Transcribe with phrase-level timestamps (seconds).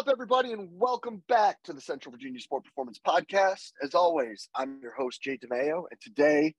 [0.00, 3.72] Up, everybody, and welcome back to the Central Virginia Sport Performance Podcast.
[3.82, 6.54] As always, I'm your host, Jay DeMayo, and today,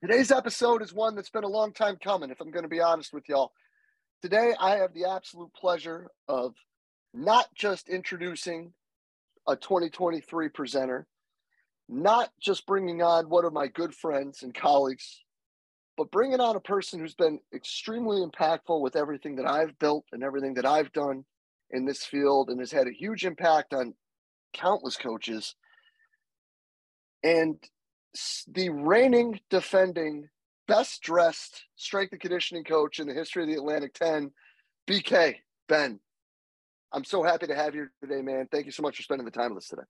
[0.00, 2.80] today's episode is one that's been a long time coming, if I'm going to be
[2.80, 3.50] honest with y'all.
[4.22, 6.54] Today, I have the absolute pleasure of
[7.12, 8.72] not just introducing
[9.48, 11.08] a 2023 presenter,
[11.88, 15.24] not just bringing on one of my good friends and colleagues,
[15.96, 20.22] but bringing on a person who's been extremely impactful with everything that I've built and
[20.22, 21.24] everything that I've done
[21.70, 23.94] in this field and has had a huge impact on
[24.52, 25.54] countless coaches.
[27.22, 27.56] And
[28.48, 30.28] the reigning, defending,
[30.68, 34.30] best dressed strength and conditioning coach in the history of the Atlantic 10,
[34.88, 35.36] BK,
[35.68, 35.98] Ben.
[36.92, 38.48] I'm so happy to have you here today, man.
[38.52, 39.82] Thank you so much for spending the time with us today.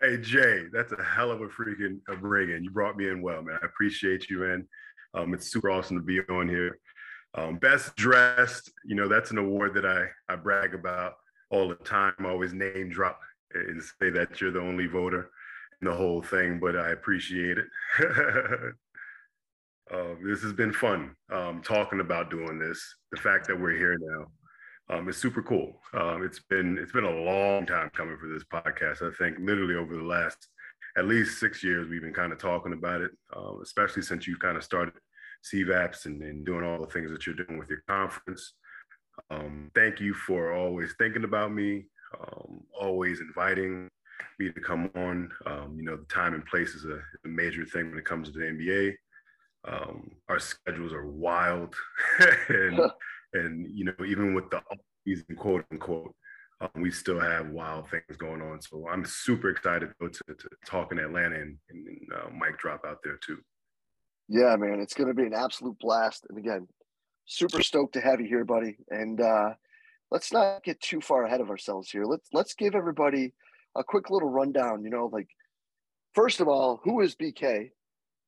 [0.00, 2.62] Hey, Jay, that's a hell of a freaking bring in.
[2.62, 3.58] You brought me in well, man.
[3.62, 4.68] I appreciate you, man.
[5.14, 6.78] Um, it's super awesome to be on here.
[7.34, 11.14] Um, best dressed, you know, that's an award that I, I brag about
[11.50, 12.14] all the time.
[12.20, 13.20] I always name drop
[13.54, 15.30] and say that you're the only voter
[15.80, 17.66] in the whole thing, but I appreciate it.
[19.92, 22.82] uh, this has been fun um, talking about doing this.
[23.12, 24.26] The fact that we're here now
[24.96, 25.80] um, is super cool.
[25.94, 29.02] Um, it's been it's been a long time coming for this podcast.
[29.02, 30.48] I think literally over the last
[30.96, 34.40] at least six years we've been kind of talking about it, uh, especially since you've
[34.40, 34.94] kind of started
[35.44, 38.54] CVAPs and, and doing all the things that you're doing with your conference.
[39.30, 41.86] Um, thank you for always thinking about me,
[42.20, 43.88] um, always inviting
[44.38, 45.30] me to come on.
[45.46, 48.30] Um, you know, the time and place is a, a, major thing when it comes
[48.30, 48.94] to the NBA.
[49.66, 51.74] Um, our schedules are wild,
[52.48, 52.80] and
[53.34, 54.62] and you know, even with the
[55.04, 56.14] season, quote unquote,
[56.60, 58.60] um, we still have wild things going on.
[58.60, 62.84] So I'm super excited to, to, to talk in Atlanta and, and, uh, mic drop
[62.86, 63.38] out there too.
[64.28, 66.26] Yeah, man, it's going to be an absolute blast.
[66.28, 66.68] And again,
[67.26, 68.76] super stoked to have you here, buddy.
[68.90, 69.50] And uh,
[70.10, 72.04] let's not get too far ahead of ourselves here.
[72.04, 73.34] Let's let's give everybody
[73.76, 74.84] a quick little rundown.
[74.84, 75.28] You know, like
[76.14, 77.70] first of all, who is BK?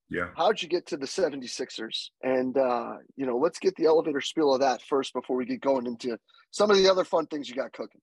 [0.09, 0.29] Yeah.
[0.37, 2.09] How'd you get to the 76ers?
[2.23, 5.61] And uh, you know, let's get the elevator spiel of that first before we get
[5.61, 6.19] going into
[6.51, 8.01] some of the other fun things you got cooking.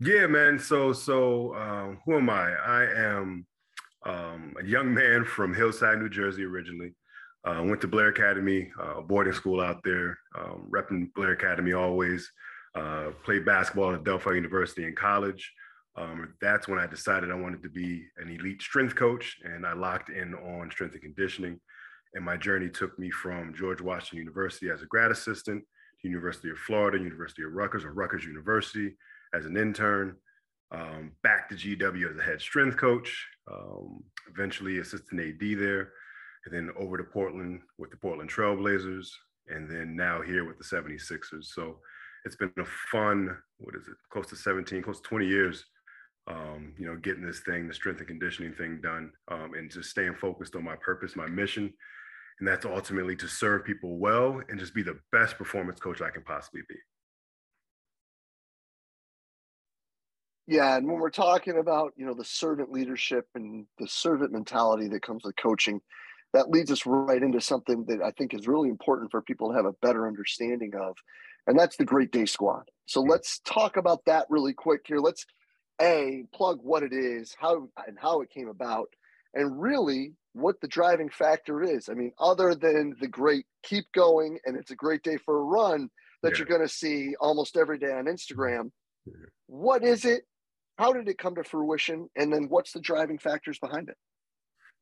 [0.00, 0.58] Yeah, man.
[0.58, 2.52] So so uh, who am I?
[2.52, 3.46] I am
[4.04, 6.94] um, a young man from Hillside, New Jersey originally.
[7.44, 12.30] Uh, went to Blair Academy, uh, boarding school out there, um, repping Blair Academy always.
[12.74, 15.52] Uh, played basketball at Adelphi University in college.
[15.96, 19.74] Um, that's when I decided I wanted to be an elite strength coach, and I
[19.74, 21.60] locked in on strength and conditioning.
[22.14, 25.64] And my journey took me from George Washington University as a grad assistant
[26.00, 28.96] to University of Florida, University of Rutgers, or Rutgers University
[29.34, 30.16] as an intern,
[30.70, 35.92] um, back to GW as a head strength coach, um, eventually assistant AD there
[36.44, 39.08] and then over to Portland with the Portland Trailblazers,
[39.48, 41.44] and then now here with the 76ers.
[41.44, 41.78] So
[42.24, 45.64] it's been a fun, what is it, close to 17, close to 20 years,
[46.28, 49.90] um, you know, getting this thing, the strength and conditioning thing done, um, and just
[49.90, 51.72] staying focused on my purpose, my mission.
[52.38, 56.10] And that's ultimately to serve people well and just be the best performance coach I
[56.10, 56.76] can possibly be.
[60.46, 64.88] Yeah, and when we're talking about you know the servant leadership and the servant mentality
[64.88, 65.80] that comes with coaching,
[66.32, 69.56] that leads us right into something that I think is really important for people to
[69.56, 70.96] have a better understanding of,
[71.46, 72.70] and that's the Great Day Squad.
[72.86, 74.98] So let's talk about that really quick here.
[74.98, 75.26] Let's
[75.80, 78.88] a plug what it is, how and how it came about,
[79.34, 81.88] and really what the driving factor is.
[81.88, 85.44] I mean, other than the great keep going and it's a great day for a
[85.44, 85.90] run
[86.22, 86.38] that yeah.
[86.38, 88.70] you're going to see almost every day on Instagram.
[89.06, 89.12] Yeah.
[89.46, 90.22] What is it?
[90.78, 92.08] How did it come to fruition?
[92.16, 93.96] And then what's the driving factors behind it?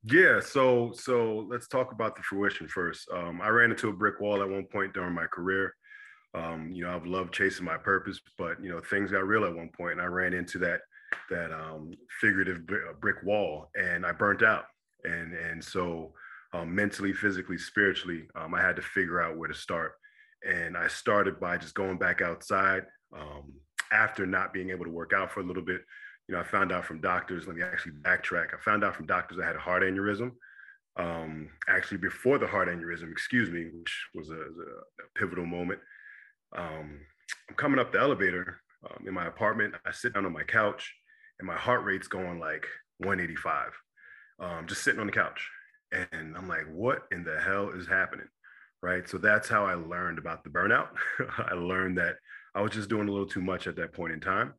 [0.04, 3.08] Yeah, so so let's talk about the fruition first.
[3.12, 5.74] Um, I ran into a brick wall at one point during my career.
[6.34, 9.54] Um, you know, I've loved chasing my purpose, but you know, things got real at
[9.54, 10.80] one point, and I ran into that
[11.28, 14.64] that um, figurative uh, brick wall, and I burnt out.
[15.04, 16.14] And and so
[16.54, 19.92] um, mentally, physically, spiritually, um, I had to figure out where to start.
[20.48, 23.52] And I started by just going back outside um,
[23.92, 25.82] after not being able to work out for a little bit
[26.30, 28.54] you know, I found out from doctors, let me actually backtrack.
[28.54, 30.30] I found out from doctors I had a heart aneurysm.
[30.96, 35.80] Um, actually, before the heart aneurysm, excuse me, which was a, a pivotal moment.
[36.56, 37.00] Um,
[37.48, 39.74] I'm coming up the elevator um, in my apartment.
[39.84, 40.94] I sit down on my couch
[41.40, 42.64] and my heart rate's going like
[42.98, 43.72] 185,
[44.38, 45.50] um, just sitting on the couch.
[45.90, 48.28] And I'm like, what in the hell is happening?
[48.84, 49.08] Right.
[49.08, 50.90] So that's how I learned about the burnout.
[51.38, 52.14] I learned that
[52.54, 54.54] I was just doing a little too much at that point in time.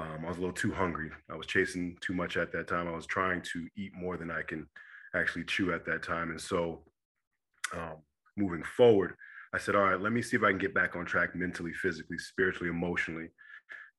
[0.00, 1.10] Um, I was a little too hungry.
[1.30, 2.88] I was chasing too much at that time.
[2.88, 4.66] I was trying to eat more than I can
[5.14, 6.30] actually chew at that time.
[6.30, 6.84] And so,
[7.74, 7.96] um,
[8.36, 9.14] moving forward,
[9.52, 11.74] I said, all right, let me see if I can get back on track mentally,
[11.74, 13.28] physically, spiritually, emotionally.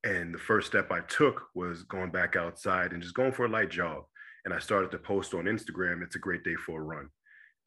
[0.02, 3.50] And the first step I took was going back outside and just going for a
[3.50, 4.02] light jog.
[4.44, 7.08] And I started to post on Instagram, it's a great day for a run.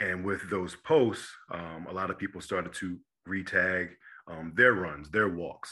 [0.02, 2.98] And with those posts, um, a lot of people started to
[3.30, 3.92] retag
[4.28, 5.72] um, their runs, their walks,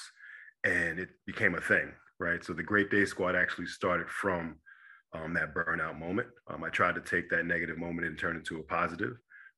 [0.63, 2.43] and it became a thing, right?
[2.43, 4.57] So the Great Day Squad actually started from
[5.13, 6.27] um, that burnout moment.
[6.47, 9.17] Um, I tried to take that negative moment and turn it into a positive.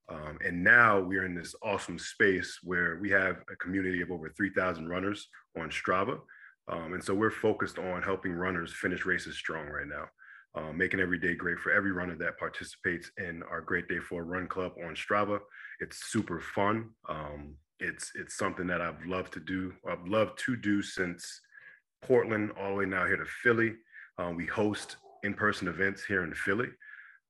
[0.09, 4.29] Um, and now we're in this awesome space where we have a community of over
[4.29, 6.19] 3,000 runners on Strava.
[6.67, 10.05] Um, and so we're focused on helping runners finish races strong right now,
[10.55, 14.23] uh, making every day great for every runner that participates in our Great Day for
[14.23, 15.39] Run Club on Strava.
[15.79, 16.89] It's super fun.
[17.09, 19.73] Um, it's it's something that I've loved to do.
[19.87, 21.41] I've loved to do since
[22.05, 23.73] Portland all the way now here to Philly.
[24.17, 26.69] Um, we host in-person events here in Philly.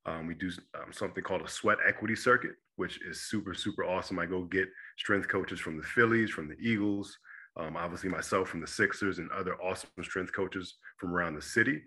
[0.05, 4.19] Um, we do um, something called a sweat equity circuit, which is super, super awesome.
[4.19, 4.67] I go get
[4.97, 7.17] strength coaches from the Phillies, from the Eagles,
[7.57, 11.81] um, obviously myself from the Sixers and other awesome strength coaches from around the city.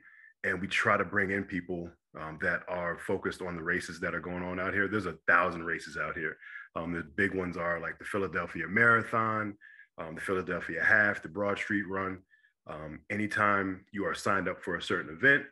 [0.44, 4.14] And we try to bring in people um, that are focused on the races that
[4.14, 4.88] are going on out here.
[4.88, 6.36] There's a thousand races out here.
[6.74, 9.54] Um, the big ones are like the Philadelphia Marathon,
[9.98, 12.18] um, the Philadelphia Half, the Broad Street Run.
[12.68, 15.44] Um, anytime you are signed up for a certain event,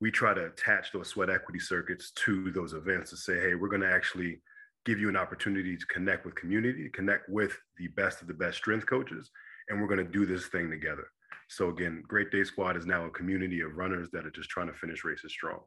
[0.00, 3.68] we try to attach those sweat equity circuits to those events to say, hey, we're
[3.68, 4.40] going to actually
[4.84, 8.58] give you an opportunity to connect with community, connect with the best of the best
[8.58, 9.30] strength coaches,
[9.68, 11.08] and we're going to do this thing together.
[11.48, 14.68] So again, Great Day Squad is now a community of runners that are just trying
[14.68, 15.60] to finish races strong.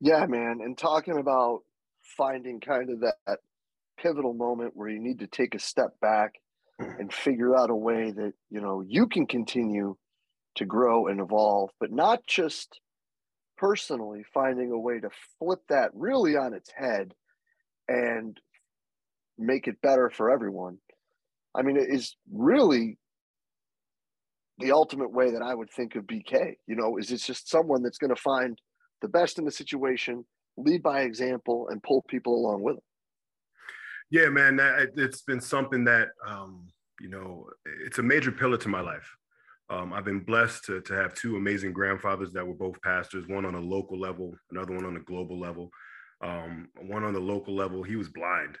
[0.00, 0.60] Yeah, man.
[0.62, 1.60] And talking about
[2.16, 3.38] finding kind of that
[3.98, 6.34] pivotal moment where you need to take a step back
[6.98, 9.96] and figure out a way that, you know, you can continue
[10.56, 12.80] to grow and evolve, but not just
[13.56, 17.14] personally finding a way to flip that really on its head
[17.88, 18.38] and
[19.38, 20.78] make it better for everyone.
[21.54, 22.98] I mean, it is really
[24.58, 26.54] the ultimate way that I would think of BK.
[26.66, 28.58] You know, is it's just someone that's going to find
[29.02, 30.24] the best in the situation,
[30.56, 32.84] lead by example, and pull people along with them.
[34.10, 36.66] Yeah, man, that, it's been something that um,
[37.00, 37.48] you know,
[37.84, 39.08] it's a major pillar to my life.
[39.70, 43.46] Um, I've been blessed to, to have two amazing grandfathers that were both pastors, one
[43.46, 45.70] on a local level, another one on a global level.
[46.20, 48.58] Um, one on the local level, he was blind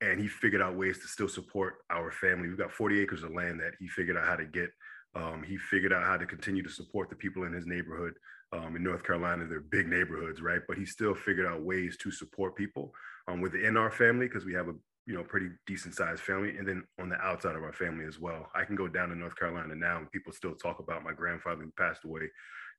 [0.00, 2.48] and he figured out ways to still support our family.
[2.48, 4.70] We've got 40 acres of land that he figured out how to get.
[5.14, 8.14] Um, he figured out how to continue to support the people in his neighborhood.
[8.52, 10.60] Um, in North Carolina, they're big neighborhoods, right?
[10.66, 12.92] But he still figured out ways to support people
[13.28, 14.74] um, within our family because we have a
[15.06, 16.56] you know, pretty decent sized family.
[16.56, 18.48] And then on the outside of our family as well.
[18.54, 21.62] I can go down to North Carolina now and people still talk about my grandfather
[21.62, 22.30] who passed away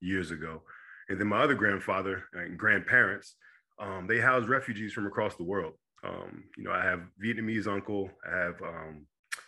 [0.02, 0.62] years ago.
[1.10, 3.36] And then my other grandfather and grandparents,
[3.80, 5.74] um, they house refugees from across the world.
[6.04, 9.06] Um, you know, I have Vietnamese uncle, I have, um,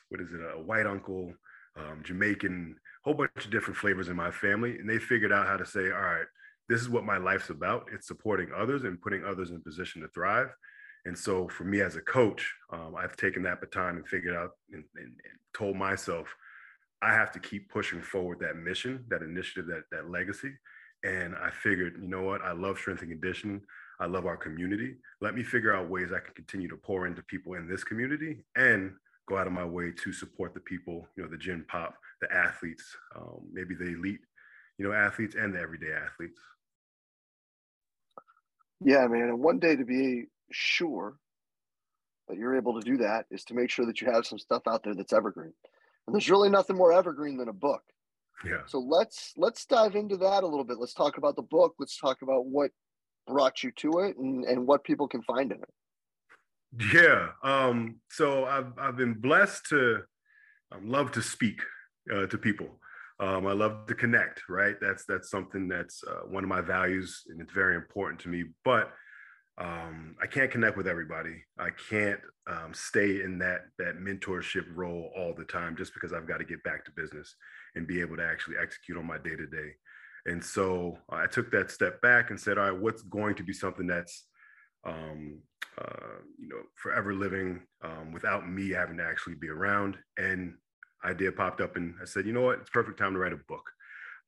[0.09, 1.33] what is it, a white uncle,
[1.77, 4.79] um, Jamaican, whole bunch of different flavors in my family.
[4.79, 6.25] And they figured out how to say, all right,
[6.67, 7.85] this is what my life's about.
[7.93, 10.49] It's supporting others and putting others in position to thrive.
[11.05, 14.51] And so for me as a coach, um, I've taken that baton and figured out
[14.71, 16.27] and, and, and, told myself,
[17.01, 20.51] I have to keep pushing forward that mission, that initiative, that, that legacy.
[21.03, 22.41] And I figured, you know what?
[22.41, 23.61] I love strength and conditioning.
[23.99, 24.95] I love our community.
[25.21, 28.43] Let me figure out ways I can continue to pour into people in this community
[28.57, 28.91] and
[29.29, 32.31] go out of my way to support the people, you know, the gym pop, the
[32.33, 32.83] athletes,
[33.15, 34.19] um, maybe the elite,
[34.77, 36.39] you know, athletes and the everyday athletes.
[38.83, 39.29] Yeah, man.
[39.29, 41.17] And one day to be sure
[42.27, 44.63] that you're able to do that is to make sure that you have some stuff
[44.67, 45.53] out there that's evergreen.
[46.07, 47.81] And there's really nothing more evergreen than a book.
[48.43, 48.61] Yeah.
[48.67, 50.77] So let's let's dive into that a little bit.
[50.77, 51.75] Let's talk about the book.
[51.79, 52.71] Let's talk about what
[53.27, 56.93] brought you to it and, and what people can find in it.
[56.93, 57.29] Yeah.
[57.43, 60.01] Um, so I've I've been blessed to
[60.71, 61.61] um, love to speak
[62.13, 62.67] uh, to people.
[63.19, 64.41] Um, I love to connect.
[64.49, 64.75] Right.
[64.81, 68.43] That's that's something that's uh, one of my values, and it's very important to me.
[68.65, 68.91] But
[69.57, 71.43] um, I can't connect with everybody.
[71.57, 76.27] I can't um, stay in that that mentorship role all the time just because I've
[76.27, 77.35] got to get back to business
[77.75, 79.71] and be able to actually execute on my day to day.
[80.25, 83.53] And so I took that step back and said, all right, what's going to be
[83.53, 84.25] something that's
[84.83, 85.39] um,
[85.77, 89.97] uh, you know forever living um, without me having to actually be around?
[90.17, 90.55] And
[91.05, 93.39] idea popped up, and I said, you know what, it's perfect time to write a
[93.47, 93.69] book.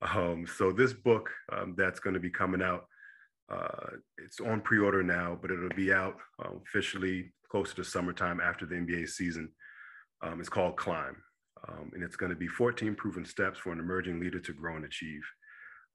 [0.00, 2.86] Um, so this book um, that's going to be coming out
[3.50, 8.66] uh, it's on pre-order now, but it'll be out um, officially closer to summertime after
[8.66, 9.48] the NBA season.
[10.22, 11.16] Um, it's called Climb,
[11.66, 14.76] um, and it's going to be 14 proven steps for an emerging leader to grow
[14.76, 15.22] and achieve.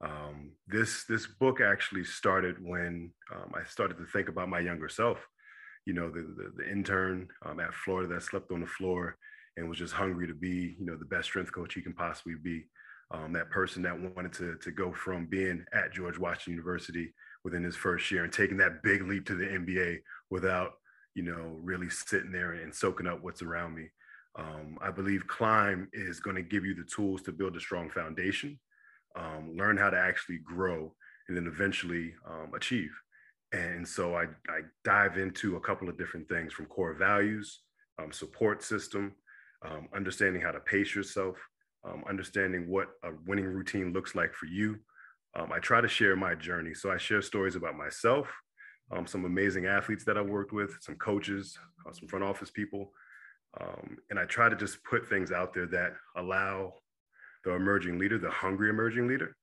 [0.04, 4.88] Um, this this book actually started when um, I started to think about my younger
[4.88, 5.24] self.
[5.86, 9.16] You know, the the, the intern um, at Florida that slept on the floor
[9.56, 12.34] and was just hungry to be, you know, the best strength coach he can possibly
[12.42, 12.64] be.
[13.30, 17.76] That person that wanted to, to go from being at George Washington University within his
[17.76, 19.98] first year and taking that big leap to the NBA
[20.30, 20.72] without,
[21.14, 23.88] you know, really sitting there and soaking up what's around me.
[24.36, 27.90] Um, I believe climb is going to give you the tools to build a strong
[27.90, 28.58] foundation,
[29.14, 30.92] um, learn how to actually grow,
[31.28, 32.90] and then eventually um, achieve.
[33.52, 37.60] And so I, I, dive into a couple of different things from core values,
[38.02, 39.12] um, support system,
[39.64, 41.36] um, understanding how to pace yourself,
[41.84, 44.78] um, understanding what a winning routine looks like for you.
[45.36, 46.74] I try to share my journey.
[46.74, 48.28] So I share stories about myself,
[49.06, 52.92] some amazing athletes that I worked with, some coaches, uh, some front office people,
[53.60, 56.74] um, and I try to just put things out there that allow
[57.44, 59.36] the emerging leader, the hungry emerging leader,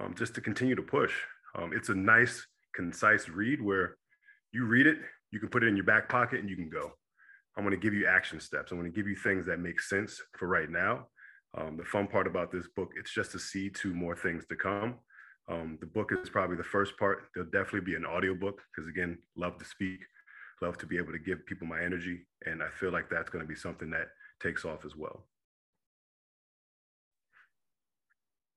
[0.00, 1.14] um, just to continue to push.
[1.54, 3.96] Um, it's a nice, concise read where
[4.52, 4.98] you read it,
[5.30, 6.92] you can put it in your back pocket, and you can go.
[7.56, 8.70] I'm going to give you action steps.
[8.70, 11.08] I'm going to give you things that make sense for right now.
[11.56, 14.56] Um, the fun part about this book, it's just a seed to more things to
[14.56, 14.96] come.
[15.50, 17.28] Um, the book is probably the first part.
[17.34, 20.00] There'll definitely be an audiobook because, again, love to speak
[20.60, 22.26] love to be able to give people my energy.
[22.46, 24.08] And I feel like that's going to be something that
[24.42, 25.26] takes off as well.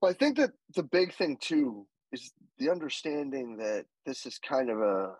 [0.01, 4.69] Well, I think that the big thing too is the understanding that this is kind
[4.69, 5.13] of a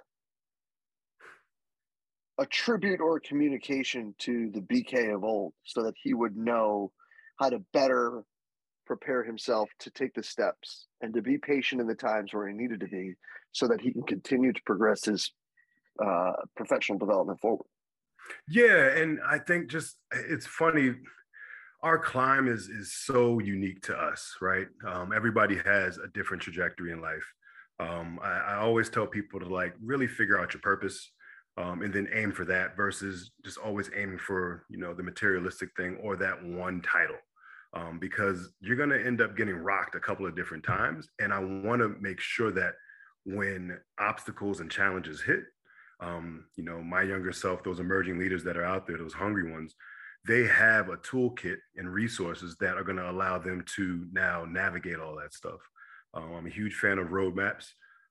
[2.40, 6.92] a tribute or a communication to the BK of old so that he would know
[7.38, 8.24] how to better
[8.92, 12.54] prepare himself to take the steps and to be patient in the times where he
[12.54, 13.14] needed to be
[13.54, 15.32] so that he can continue to progress his
[16.06, 17.66] uh, professional development forward.
[18.50, 20.96] Yeah, and I think just it's funny.
[21.84, 24.68] Our climb is is so unique to us, right?
[24.86, 27.28] Um, everybody has a different trajectory in life.
[27.80, 31.12] Um, I, I, always tell people to like really figure out your purpose
[31.58, 35.70] um, and then aim for that versus just always aiming for you know the materialistic
[35.76, 37.16] thing or that one title
[37.74, 41.34] um, because you're going to end up getting rocked a couple of different times and
[41.34, 42.74] i want to make sure that
[43.26, 45.44] when obstacles and challenges hit
[46.02, 49.52] um, you know, my younger self, those emerging leaders that are out there, those hungry
[49.52, 49.76] ones,
[50.28, 55.00] they have a toolkit and resources that are going to allow them to now navigate
[55.00, 55.60] all that stuff.
[56.14, 57.68] Um, I'm a huge fan of roadmaps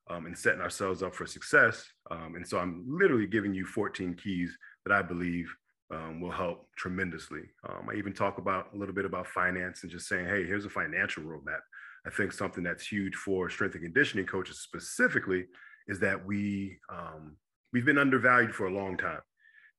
[0.09, 1.85] um, and setting ourselves up for success.
[2.11, 5.55] Um, and so I'm literally giving you 14 keys that I believe
[5.91, 7.43] um, will help tremendously.
[7.69, 10.65] Um, I even talk about a little bit about finance and just saying, hey, here's
[10.65, 11.61] a financial roadmap.
[12.07, 15.47] I think something that's huge for strength and conditioning coaches specifically
[15.89, 17.37] is that we um,
[17.73, 19.21] we've been undervalued for a long time,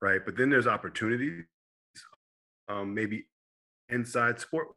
[0.01, 0.21] right?
[0.23, 1.45] But then there's opportunities,
[2.69, 3.27] um, maybe
[3.89, 4.67] inside sport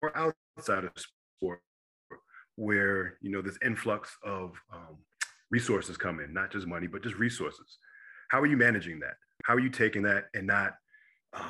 [0.00, 1.60] or outside of sport,
[2.56, 4.96] where you know this influx of um,
[5.50, 7.78] resources come in, not just money, but just resources.
[8.30, 9.14] How are you managing that?
[9.44, 10.74] How are you taking that and not,
[11.34, 11.44] um,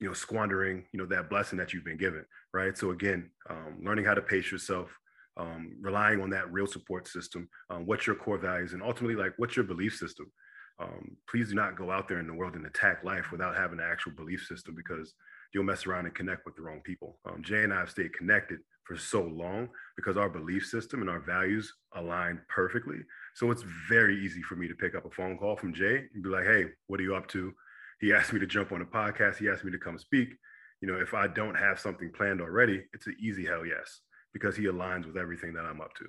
[0.00, 2.76] you know, squandering, you know, that blessing that you've been given, right?
[2.76, 4.90] So again, um, learning how to pace yourself,
[5.36, 9.34] um, relying on that real support system, um, what's your core values, and ultimately, like,
[9.36, 10.30] what's your belief system?
[10.80, 13.80] um, please do not go out there in the world and attack life without having
[13.80, 15.14] an actual belief system because
[15.52, 17.18] you'll mess around and connect with the wrong people.
[17.24, 21.10] Um, Jay and I have stayed connected for so long because our belief system and
[21.10, 22.98] our values align perfectly.
[23.34, 26.22] So it's very easy for me to pick up a phone call from Jay and
[26.22, 27.52] be like, hey, what are you up to?
[28.00, 29.36] He asked me to jump on a podcast.
[29.36, 30.28] He asked me to come speak.
[30.80, 34.00] You know, if I don't have something planned already, it's an easy hell yes
[34.32, 36.04] because he aligns with everything that I'm up to.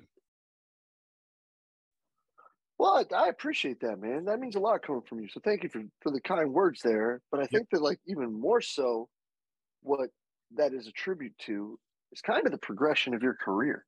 [2.78, 4.24] Well, I, I, appreciate that, man.
[4.24, 5.28] That means a lot coming from you.
[5.28, 7.20] So thank you for, for the kind words there.
[7.30, 9.08] But I think that like even more so,
[9.82, 10.08] what
[10.56, 11.78] that is a tribute to
[12.12, 13.84] is kind of the progression of your career.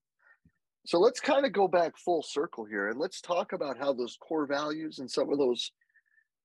[0.84, 4.18] So let's kind of go back full circle here and let's talk about how those
[4.20, 5.70] core values and some of those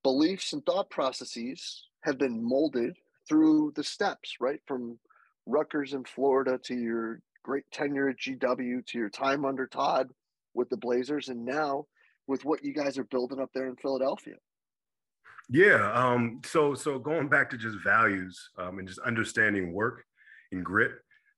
[0.02, 2.96] beliefs and thought processes have been molded
[3.28, 4.60] through the steps, right?
[4.66, 4.98] From
[5.46, 10.10] Rutgers in Florida to your great tenure at GW to your time under Todd
[10.54, 11.86] with the Blazers and now
[12.26, 14.34] with what you guys are building up there in Philadelphia.
[15.48, 15.90] Yeah.
[15.92, 20.04] Um, so so going back to just values um, and just understanding work
[20.52, 20.92] and grit.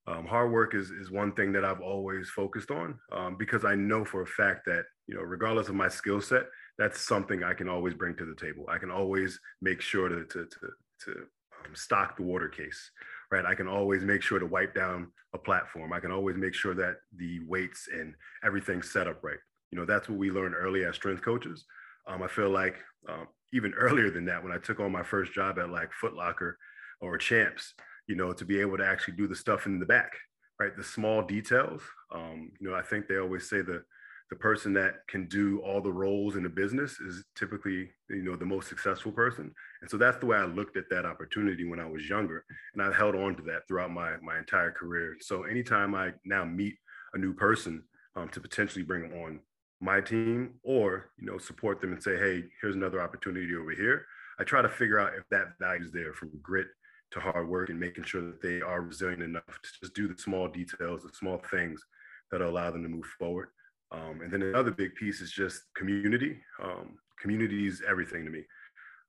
[0.06, 3.76] Um, hard work is is one thing that I've always focused on um, because I
[3.76, 6.46] know for a fact that you know regardless of my skill set,
[6.80, 8.64] that's something I can always bring to the table.
[8.68, 10.66] I can always make sure to to to,
[11.04, 12.90] to um, stock the water case,
[13.30, 13.44] right?
[13.44, 15.92] I can always make sure to wipe down a platform.
[15.92, 19.38] I can always make sure that the weights and everything's set up right
[19.70, 21.64] you know that's what we learned early as strength coaches
[22.06, 22.76] um, i feel like
[23.08, 26.14] um, even earlier than that when i took on my first job at like Foot
[26.14, 26.58] Locker
[27.00, 27.75] or champs
[28.06, 30.12] you know to be able to actually do the stuff in the back
[30.58, 31.82] right the small details
[32.14, 33.82] um, you know i think they always say the
[34.30, 38.37] the person that can do all the roles in the business is typically you know
[38.37, 39.52] the most successful person.
[39.82, 42.82] And so that's the way i looked at that opportunity when i was younger and
[42.82, 45.16] i held on to that throughout my my entire career.
[45.20, 46.76] So anytime i now meet
[47.14, 47.82] a new person
[48.16, 49.40] um, to potentially bring on
[49.80, 54.04] my team or you know support them and say hey here's another opportunity over here
[54.38, 56.66] i try to figure out if that value is there from grit
[57.10, 60.18] to hard work and making sure that they are resilient enough to just do the
[60.18, 61.82] small details the small things
[62.30, 63.49] that allow them to move forward
[63.92, 66.38] um, and then another big piece is just community.
[66.62, 68.44] Um, community is everything to me.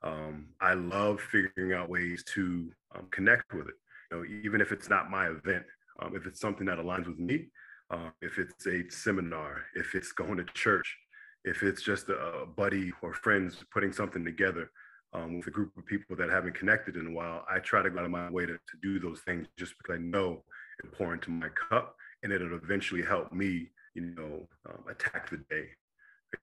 [0.03, 3.75] Um, I love figuring out ways to um, connect with it.
[4.11, 5.63] You know, even if it's not my event,
[6.01, 7.47] um, if it's something that aligns with me,
[7.91, 10.97] uh, if it's a seminar, if it's going to church,
[11.43, 14.71] if it's just a, buddy or friends putting something together
[15.13, 17.89] um, with a group of people that haven't connected in a while, I try to
[17.89, 20.43] go out of my way to, to do those things just because I know
[20.83, 25.43] it pour into my cup and it'll eventually help me you know, um, attack the
[25.49, 25.67] day.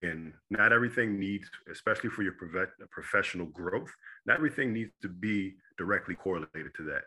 [0.02, 2.35] And not everything needs, especially for your
[2.90, 3.90] professional growth,
[4.26, 7.02] not everything needs to be directly correlated to that.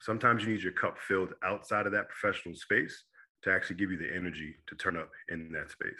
[0.00, 3.04] Sometimes you need your cup filled outside of that professional space
[3.42, 5.92] to actually give you the energy to turn up in that space.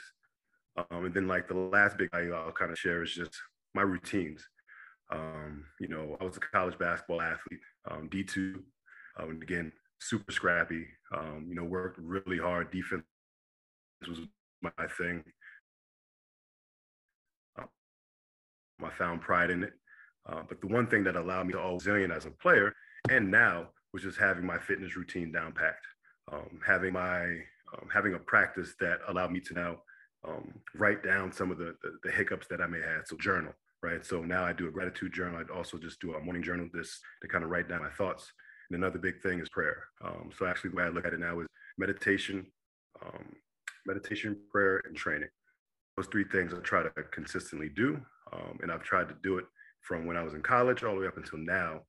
[0.76, 3.36] Um, and then, like the last big value I'll kind of share is just
[3.74, 4.42] my routines.
[5.12, 8.56] Um, you know, I was a college basketball athlete, um, D2,
[9.20, 9.70] uh, and again,
[10.00, 10.86] super scrappy.
[11.16, 13.04] Um, you know, worked really hard defense
[14.08, 14.20] was
[14.62, 15.22] my thing.
[17.58, 17.68] Um,
[18.82, 19.72] I found pride in it.
[20.26, 22.72] Uh, but the one thing that allowed me to all resilient as a player
[23.10, 25.86] and now was just having my fitness routine down packed,
[26.32, 27.24] um, having my
[27.74, 29.76] um, having a practice that allowed me to now
[30.26, 33.06] um, write down some of the, the, the hiccups that I may have.
[33.06, 34.04] So journal, right?
[34.04, 35.38] So now I do a gratitude journal.
[35.38, 38.32] I'd also just do a morning journal this to kind of write down my thoughts.
[38.70, 39.84] And another big thing is prayer.
[40.02, 41.46] Um, so actually, the way I look at it now is
[41.76, 42.46] meditation,
[43.04, 43.34] um,
[43.86, 45.28] meditation, prayer, and training.
[45.96, 48.00] Those three things I try to consistently do.
[48.32, 49.44] Um, and I've tried to do it
[49.80, 51.80] from when I was in college all the way up until now.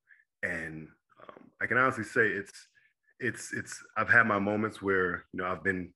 [0.44, 0.88] And
[1.24, 2.52] um, I can honestly say it's,
[3.20, 5.92] it's, it's, I've had my moments where, you know, I've been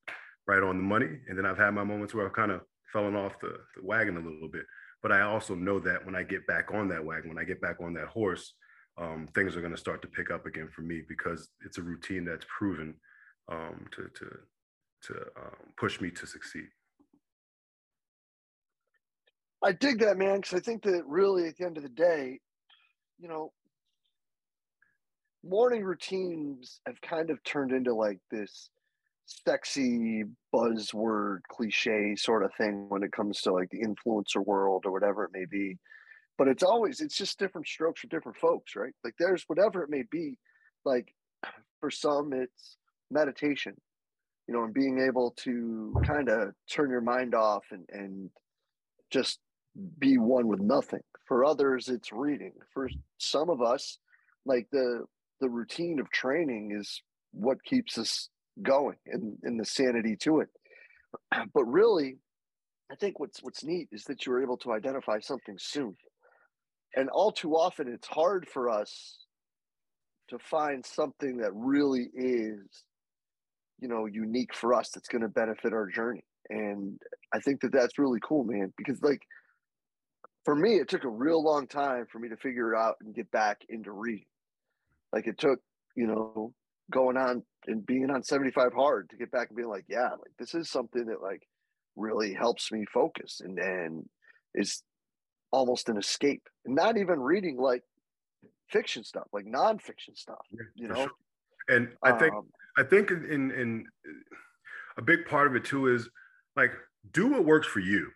[0.46, 1.18] right on the money.
[1.28, 4.16] And then I've had my moments where I've kind of fallen off the, the wagon
[4.16, 4.64] a little bit.
[5.02, 7.60] But I also know that when I get back on that wagon, when I get
[7.60, 8.54] back on that horse,
[8.98, 11.82] um, things are going to start to pick up again for me because it's a
[11.82, 12.94] routine that's proven
[13.50, 14.38] um, to, to,
[15.06, 16.68] to um, push me to succeed.
[19.62, 22.40] I dig that, man, because I think that really at the end of the day,
[23.18, 23.52] you know,
[25.44, 28.70] morning routines have kind of turned into like this
[29.26, 34.92] sexy buzzword cliche sort of thing when it comes to like the influencer world or
[34.92, 35.78] whatever it may be.
[36.38, 38.94] But it's always, it's just different strokes for different folks, right?
[39.04, 40.38] Like there's whatever it may be.
[40.86, 41.14] Like
[41.80, 42.78] for some, it's
[43.10, 43.74] meditation
[44.46, 48.30] you know, and being able to kind of turn your mind off and, and
[49.10, 49.38] just
[49.98, 51.02] be one with nothing.
[51.26, 52.52] For others, it's reading.
[52.74, 53.98] For some of us,
[54.44, 55.04] like the
[55.40, 58.28] the routine of training is what keeps us
[58.62, 60.48] going and, and the sanity to it.
[61.54, 62.18] But really,
[62.90, 65.96] I think what's what's neat is that you're able to identify something soon.
[66.96, 69.18] And all too often it's hard for us
[70.28, 72.84] to find something that really is
[73.80, 76.24] you know unique for us that's going to benefit our journey.
[76.48, 77.00] And
[77.32, 79.22] i think that that's really cool man because like
[80.44, 83.14] for me it took a real long time for me to figure it out and
[83.14, 84.26] get back into reading.
[85.12, 85.60] Like it took
[85.96, 86.52] you know
[86.90, 90.32] going on and being on 75 hard to get back and being like yeah like
[90.38, 91.42] this is something that like
[91.94, 94.08] really helps me focus and and
[94.54, 94.82] is
[95.52, 96.42] almost an escape.
[96.64, 97.82] And not even reading like
[98.70, 100.94] fiction stuff like nonfiction stuff yeah, you know?
[100.94, 101.10] sure.
[101.68, 102.46] and i think um,
[102.80, 103.86] I think in in
[104.96, 106.08] a big part of it too is
[106.56, 106.72] like
[107.12, 108.08] do what works for you.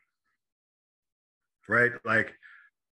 [1.68, 1.92] Right?
[2.05, 2.33] Like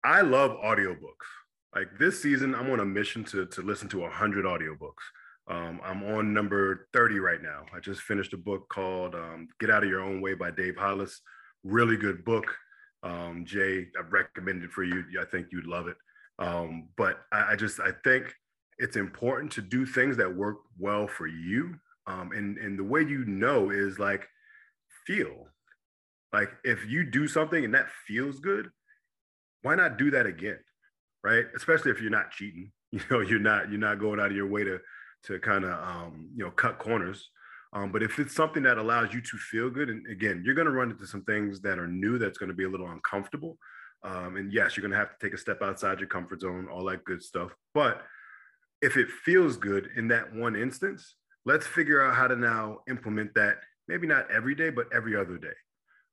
[0.03, 1.27] I love audiobooks.
[1.75, 5.05] Like this season, I'm on a mission to to listen to 100 audiobooks.
[5.47, 7.65] Um, I'm on number 30 right now.
[7.75, 10.75] I just finished a book called um, Get Out of Your Own Way by Dave
[10.75, 11.21] Hollis.
[11.63, 12.55] Really good book.
[13.03, 15.03] Um, Jay, I've recommended for you.
[15.21, 15.97] I think you'd love it.
[16.39, 18.33] Um, but I, I, just I think
[18.77, 21.75] it's important to do things that work well for you.
[22.07, 24.27] Um, and, and the way you know is like
[25.05, 25.47] feel.
[26.33, 28.69] Like if you do something and that feels good,
[29.61, 30.59] why not do that again?
[31.23, 31.45] Right.
[31.55, 32.71] Especially if you're not cheating.
[32.91, 34.79] You know, you're not you're not going out of your way to
[35.23, 37.29] to kind of um, you know cut corners.
[37.73, 40.67] Um, but if it's something that allows you to feel good, and again, you're going
[40.67, 43.57] to run into some things that are new that's going to be a little uncomfortable.
[44.03, 46.69] Um, and yes, you're going to have to take a step outside your comfort zone,
[46.71, 47.51] all that good stuff.
[47.73, 48.01] But
[48.81, 53.33] if it feels good in that one instance, let's figure out how to now implement
[53.35, 53.57] that
[53.87, 55.55] maybe not every day, but every other day.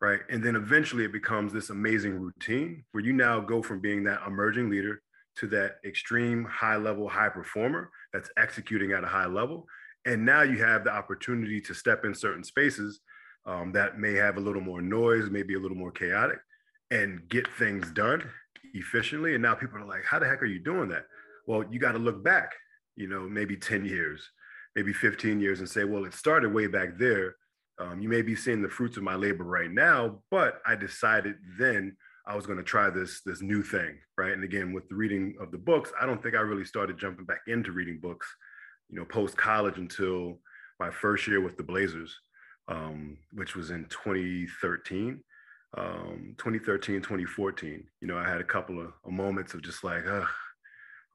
[0.02, 0.20] right?
[0.28, 4.20] And then eventually it becomes this amazing routine where you now go from being that
[4.26, 5.00] emerging leader
[5.36, 9.64] to that extreme high level high performer that's executing at a high level.
[10.04, 13.00] And now you have the opportunity to step in certain spaces
[13.46, 16.38] um, that may have a little more noise, maybe a little more chaotic,
[16.90, 18.28] and get things done
[18.74, 19.34] efficiently.
[19.34, 21.06] And now people are like, how the heck are you doing that?
[21.46, 22.52] Well, you got to look back,
[22.96, 24.28] you know, maybe 10 years,
[24.76, 27.36] maybe 15 years and say, well, it started way back there.
[27.78, 31.36] Um, you may be seeing the fruits of my labor right now, but I decided
[31.58, 34.32] then I was going to try this this new thing, right?
[34.32, 37.24] And again, with the reading of the books, I don't think I really started jumping
[37.24, 38.28] back into reading books,
[38.88, 40.38] you know, post college until
[40.78, 42.14] my first year with the Blazers,
[42.68, 45.20] um, which was in 2013
[45.76, 50.24] um, 2013, 2014, you know, I had a couple of, moments of just like, uh,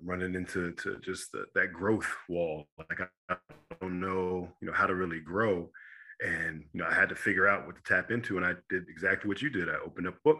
[0.03, 2.67] running into to just the, that growth wall.
[2.77, 3.35] Like I,
[3.81, 5.69] don't know, you know, how to really grow.
[6.25, 8.37] And, you know, I had to figure out what to tap into.
[8.37, 9.69] And I did exactly what you did.
[9.69, 10.39] I opened up book,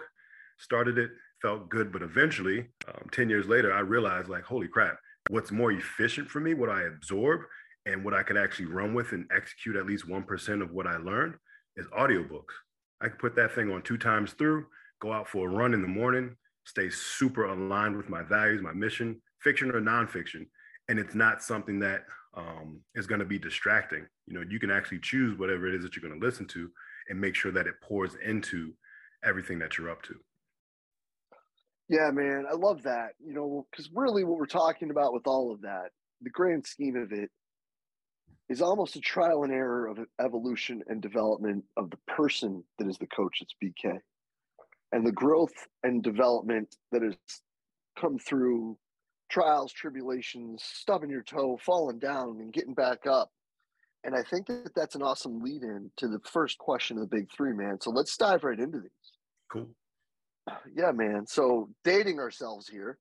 [0.57, 1.91] started it, felt good.
[1.91, 4.97] But eventually, um, 10 years later, I realized like, holy crap,
[5.29, 7.41] what's more efficient for me, what I absorb
[7.85, 10.97] and what I can actually run with and execute at least 1% of what I
[10.97, 11.35] learned
[11.75, 12.53] is audiobooks.
[12.99, 14.65] I could put that thing on two times through,
[14.99, 18.73] go out for a run in the morning, stay super aligned with my values, my
[18.73, 20.47] mission, fiction or nonfiction.
[20.89, 24.05] And it's not something that um, is going to be distracting.
[24.25, 26.69] You know, you can actually choose whatever it is that you're going to listen to
[27.09, 28.73] and make sure that it pours into
[29.23, 30.15] everything that you're up to.
[31.89, 33.11] Yeah, man, I love that.
[33.19, 35.89] You know, because really what we're talking about with all of that,
[36.21, 37.29] the grand scheme of it
[38.49, 42.97] is almost a trial and error of evolution and development of the person that is
[42.97, 43.99] the coach that's BK.
[44.93, 47.15] And the growth and development that has
[47.99, 48.77] come through
[49.29, 53.29] trials, tribulations, stubbing your toe, falling down, and getting back up.
[54.03, 57.15] And I think that that's an awesome lead in to the first question of the
[57.15, 57.79] big three, man.
[57.81, 58.91] So let's dive right into these.
[59.51, 59.69] Cool.
[60.73, 61.25] Yeah, man.
[61.27, 62.99] So dating ourselves here.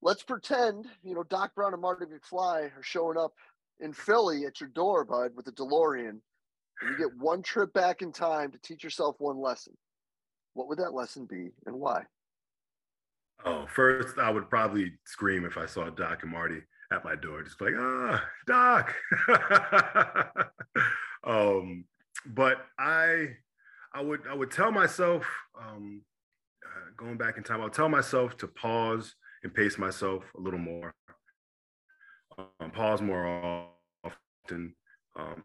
[0.00, 3.32] Let's pretend, you know, Doc Brown and Marty McFly are showing up
[3.80, 6.20] in Philly at your door, bud, with a DeLorean,
[6.80, 9.74] and you get one trip back in time to teach yourself one lesson,
[10.52, 12.02] what would that lesson be and why?
[13.44, 16.60] Oh, first, I would probably scream if I saw Doc and Marty
[16.92, 18.94] at my door, just like, ah, Doc.
[21.24, 21.84] um,
[22.26, 23.36] but I,
[23.92, 25.26] I would, I would tell myself,
[25.60, 26.02] um,
[26.64, 30.58] uh, going back in time, I'll tell myself to pause and pace myself a little
[30.58, 30.94] more
[32.38, 33.68] um, pause more
[34.04, 34.74] often,
[35.16, 35.44] um,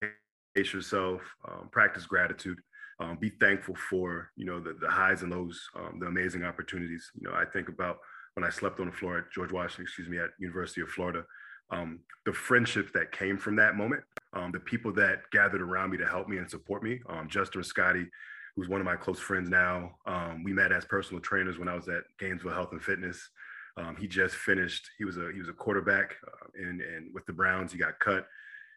[0.00, 2.58] pace yourself, um, practice gratitude,
[2.98, 7.10] um, be thankful for you know the, the highs and lows, um, the amazing opportunities.
[7.20, 7.98] You know, I think about
[8.34, 11.24] when I slept on the floor at George Washington, excuse me, at University of Florida,
[11.70, 14.02] um, the friendships that came from that moment,
[14.52, 17.00] the people that gathered around me to help me and support me.
[17.28, 18.06] Justin Scotty,
[18.54, 19.96] who's one of my close friends now.
[20.44, 23.30] we met as personal trainers when I was at Gainesville Health and Fitness.
[23.76, 24.90] Um, he just finished.
[24.98, 27.98] He was a he was a quarterback, uh, and and with the Browns, he got
[28.00, 28.26] cut.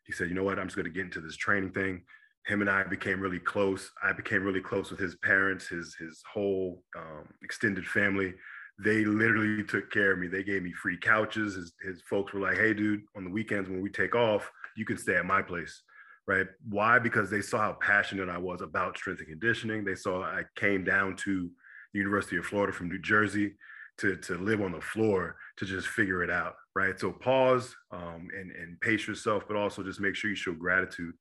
[0.06, 0.60] He said, "You know what?
[0.60, 2.04] I'm just going to get into this training thing."
[2.48, 3.92] Him and I became really close.
[4.04, 8.34] I became really close with his parents, his his whole um, extended family.
[8.84, 10.28] They literally took care of me.
[10.28, 11.56] They gave me free couches.
[11.56, 14.86] His his folks were like, "Hey, dude, on the weekends when we take off, you
[14.86, 15.84] can stay at my place."
[16.28, 16.48] Right?
[16.68, 17.00] Why?
[17.00, 19.84] Because they saw how passionate I was about strength and conditioning.
[19.84, 21.50] They saw I came down to
[21.94, 23.56] the University of Florida from New Jersey
[24.00, 28.28] to to live on the floor to just figure it out right so pause um,
[28.36, 31.14] and and pace yourself but also just make sure you show gratitude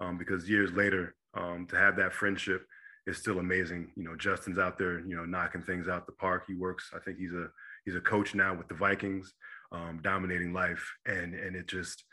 [0.00, 2.66] um, because years later um, to have that friendship
[3.06, 3.90] is still amazing.
[3.96, 6.44] You know justin's out there you know knocking things out the park.
[6.46, 7.48] He works i think he's a
[7.84, 9.32] he's a coach now with the vikings
[9.72, 10.84] um, dominating life.
[11.06, 12.04] And and it just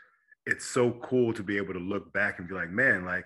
[0.46, 3.24] it's so cool to be able to look back and be like man like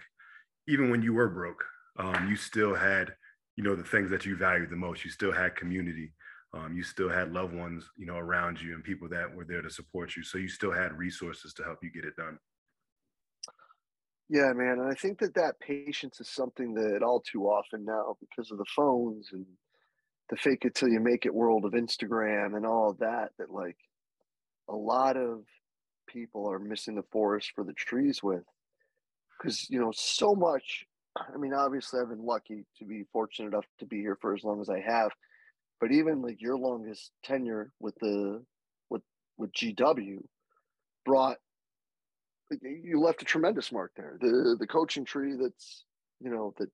[0.68, 1.64] even when you were broke
[1.98, 3.12] um, you still had
[3.58, 5.04] you know the things that you valued the most.
[5.04, 6.12] You still had community.
[6.54, 9.60] Um, you still had loved ones, you know, around you and people that were there
[9.60, 10.22] to support you.
[10.22, 12.38] So you still had resources to help you get it done.
[14.28, 14.78] Yeah, man.
[14.80, 18.58] And I think that that patience is something that all too often now, because of
[18.58, 19.46] the phones and
[20.30, 23.50] the fake it till you make it world of Instagram and all of that, that
[23.50, 23.76] like
[24.68, 25.44] a lot of
[26.06, 28.44] people are missing the forest for the trees with.
[29.38, 30.84] Because, you know, so much.
[31.16, 34.44] I mean, obviously, I've been lucky to be fortunate enough to be here for as
[34.44, 35.10] long as I have
[35.80, 38.42] but even like your longest tenure with the
[38.90, 39.02] with
[39.36, 40.18] with GW
[41.04, 41.38] brought
[42.62, 44.18] you left a tremendous mark there.
[44.20, 45.84] The the coaching tree that's
[46.20, 46.68] you know that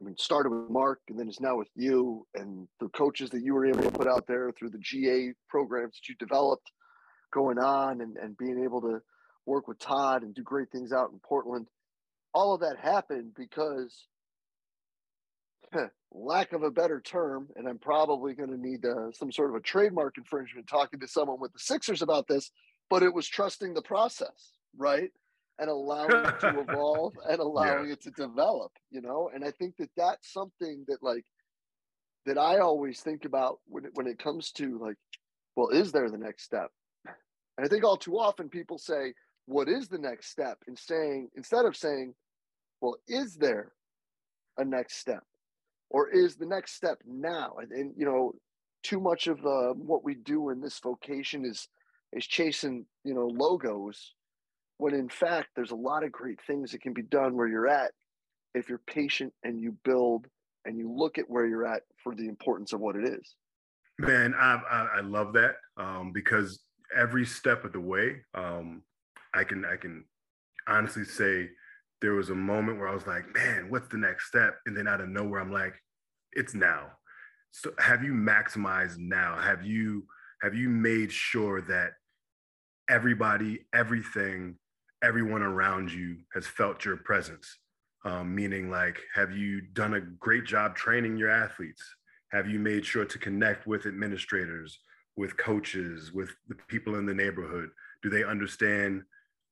[0.00, 3.42] I mean started with Mark and then is now with you and the coaches that
[3.42, 6.70] you were able to put out there through the GA programs that you developed
[7.32, 9.00] going on and, and being able to
[9.46, 11.66] work with Todd and do great things out in Portland.
[12.32, 14.06] All of that happened because
[16.12, 19.56] lack of a better term, and I'm probably going to need uh, some sort of
[19.56, 22.50] a trademark infringement talking to someone with the Sixers about this,
[22.88, 25.10] but it was trusting the process, right?
[25.58, 27.92] And allowing it to evolve and allowing yeah.
[27.94, 29.30] it to develop, you know?
[29.32, 31.24] And I think that that's something that, like,
[32.26, 34.96] that I always think about when it, when it comes to, like,
[35.56, 36.70] well, is there the next step?
[37.56, 39.14] And I think all too often people say,
[39.46, 40.58] what is the next step?
[40.66, 42.14] And saying, instead of saying,
[42.80, 43.72] well, is there
[44.58, 45.22] a next step?
[45.94, 48.32] or is the next step now and, and you know
[48.82, 51.68] too much of uh, what we do in this vocation is
[52.12, 54.14] is chasing you know logos
[54.78, 57.68] when in fact there's a lot of great things that can be done where you're
[57.68, 57.92] at
[58.54, 60.26] if you're patient and you build
[60.64, 63.36] and you look at where you're at for the importance of what it is
[63.98, 66.60] man i i, I love that um, because
[66.96, 68.82] every step of the way um,
[69.34, 70.04] i can i can
[70.66, 71.48] honestly say
[72.04, 74.58] there was a moment where I was like, man, what's the next step?
[74.66, 75.74] And then out of nowhere, I'm like,
[76.32, 76.88] it's now.
[77.50, 79.38] So have you maximized now?
[79.38, 80.04] Have you
[80.42, 81.92] have you made sure that
[82.90, 84.56] everybody, everything,
[85.04, 87.58] everyone around you has felt your presence?
[88.06, 91.82] Um, meaning, like, have you done a great job training your athletes?
[92.32, 94.78] Have you made sure to connect with administrators,
[95.16, 97.70] with coaches, with the people in the neighborhood?
[98.02, 99.02] Do they understand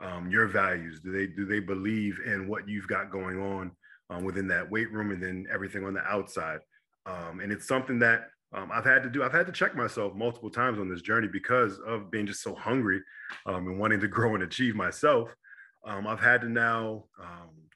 [0.00, 1.00] um, your values?
[1.00, 3.72] Do they do they believe in what you've got going on
[4.10, 6.60] um, within that weight room and then everything on the outside?
[7.06, 9.22] Um, and it's something that um, I've had to do.
[9.22, 12.54] I've had to check myself multiple times on this journey because of being just so
[12.54, 13.00] hungry
[13.46, 15.34] um, and wanting to grow and achieve myself.
[15.84, 17.04] Um, I've had to now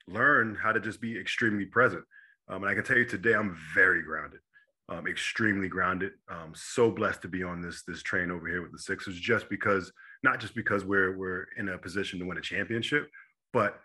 [0.08, 2.04] learn how to just be extremely present.
[2.48, 4.40] and I can tell you today, I'm very grounded.
[4.88, 6.12] Um, extremely grounded.
[6.28, 9.48] Um, so blessed to be on this this train over here with the Sixers, just
[9.48, 13.08] because not just because we're we're in a position to win a championship,
[13.52, 13.80] but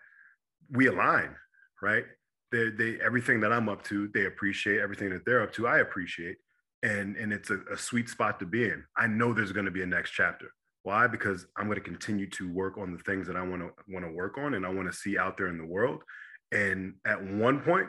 [0.70, 1.34] we align,
[1.82, 2.04] right?
[2.52, 5.66] They they everything that I'm up to, they appreciate everything that they're up to.
[5.66, 6.36] I appreciate,
[6.82, 8.84] and and it's a, a sweet spot to be in.
[8.96, 10.52] I know there's going to be a next chapter.
[10.82, 11.06] Why?
[11.06, 14.04] Because I'm going to continue to work on the things that I want to want
[14.04, 16.02] to work on, and I want to see out there in the world.
[16.50, 17.88] And at one point,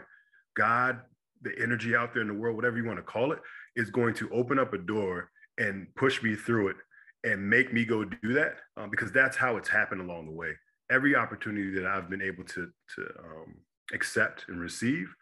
[0.55, 0.99] God,
[1.41, 3.39] the energy out there in the world, whatever you want to call it,
[3.75, 6.75] is going to open up a door and push me through it
[7.23, 10.51] and make me go do that um, because that's how it's happened along the way.
[10.91, 13.55] Every opportunity that I've been able to to um,
[13.93, 15.13] accept and receive,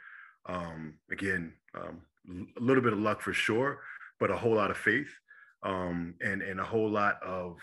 [0.47, 3.81] um, again, um, a little bit of luck for sure,
[4.19, 5.09] but a whole lot of faith
[5.63, 7.57] um, and and a whole lot of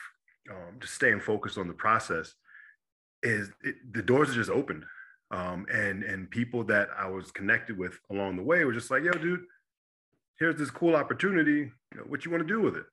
[0.51, 2.35] um, just staying focused on the process.
[3.23, 4.85] Is it, the doors are just opened,
[5.31, 9.13] and and people that I was connected with along the way were just like, "Yo,
[9.13, 9.45] dude,
[10.39, 11.71] here's this cool opportunity.
[12.07, 12.87] What you want to do with it?"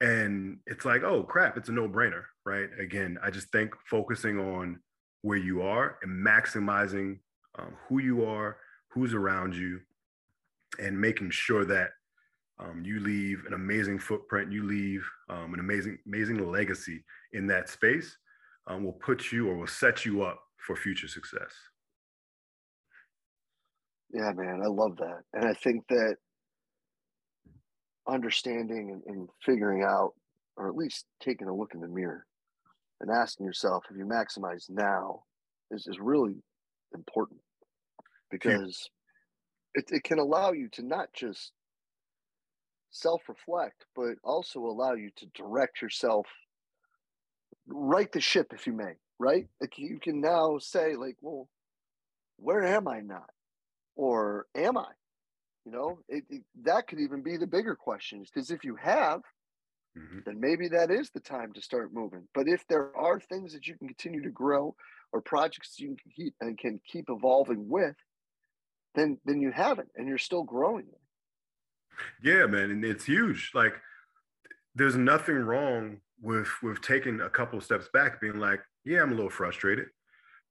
[0.00, 4.78] and it's like oh crap it's a no-brainer right again i just think focusing on
[5.22, 7.18] where you are and maximizing
[7.58, 8.56] um, who you are
[8.88, 9.80] who's around you
[10.78, 11.90] and making sure that
[12.58, 17.68] um, you leave an amazing footprint you leave um, an amazing amazing legacy in that
[17.68, 18.16] space
[18.66, 21.52] um, will put you or will set you up for future success.
[24.12, 25.22] Yeah man i love that.
[25.32, 26.16] And i think that
[28.08, 30.12] understanding and, and figuring out,
[30.56, 32.26] or at least taking a look in the mirror
[33.00, 35.22] and asking yourself if you maximize now
[35.70, 36.36] is, is really
[36.94, 37.40] important.
[38.30, 38.88] Because
[39.74, 41.52] it, it can allow you to not just
[42.90, 46.26] self reflect, but also allow you to direct yourself,
[47.66, 49.46] right the ship, if you may, right?
[49.60, 51.48] Like you can now say, like, well,
[52.36, 53.30] where am I not?
[53.96, 54.88] Or am I?
[55.64, 59.20] You know, it, it, that could even be the bigger questions because if you have,
[59.96, 60.20] mm-hmm.
[60.24, 62.26] then maybe that is the time to start moving.
[62.34, 64.74] But if there are things that you can continue to grow
[65.12, 67.94] or projects you can keep and can keep evolving with,
[68.94, 70.86] then then you haven't, and you're still growing.
[72.22, 73.50] Yeah, man, and it's huge.
[73.54, 73.74] Like,
[74.74, 79.14] there's nothing wrong with with taking a couple steps back, being like, yeah, I'm a
[79.14, 79.88] little frustrated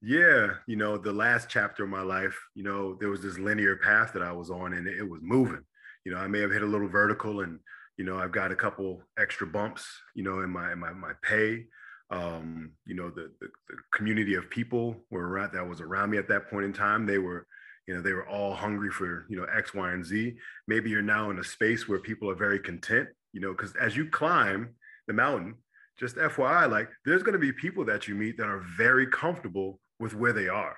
[0.02, 3.76] yeah, you know, the last chapter of my life, you know, there was this linear
[3.76, 5.64] path that I was on and it was moving.
[6.06, 7.60] You know, I may have hit a little vertical and,
[7.98, 11.12] you know, I've got a couple extra bumps, you know, in my in my my
[11.22, 11.66] pay.
[12.12, 16.18] Um, you know, the, the, the community of people were around that was around me
[16.18, 17.06] at that point in time.
[17.06, 17.46] They were,
[17.90, 20.36] you know, they were all hungry for, you know, X, Y, and Z.
[20.68, 23.98] Maybe you're now in a space where people are very content, you know, because as
[23.98, 24.76] you climb
[25.08, 25.56] the mountain,
[26.00, 29.80] just FYI, like there's going to be people that you meet that are very comfortable
[30.00, 30.78] with where they are.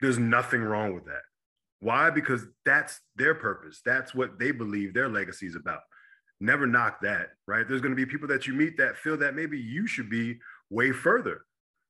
[0.00, 1.22] There's nothing wrong with that.
[1.80, 2.10] Why?
[2.10, 3.80] Because that's their purpose.
[3.84, 5.80] That's what they believe their legacy is about.
[6.40, 7.66] Never knock that, right?
[7.66, 10.38] There's going to be people that you meet that feel that maybe you should be
[10.70, 11.40] way further,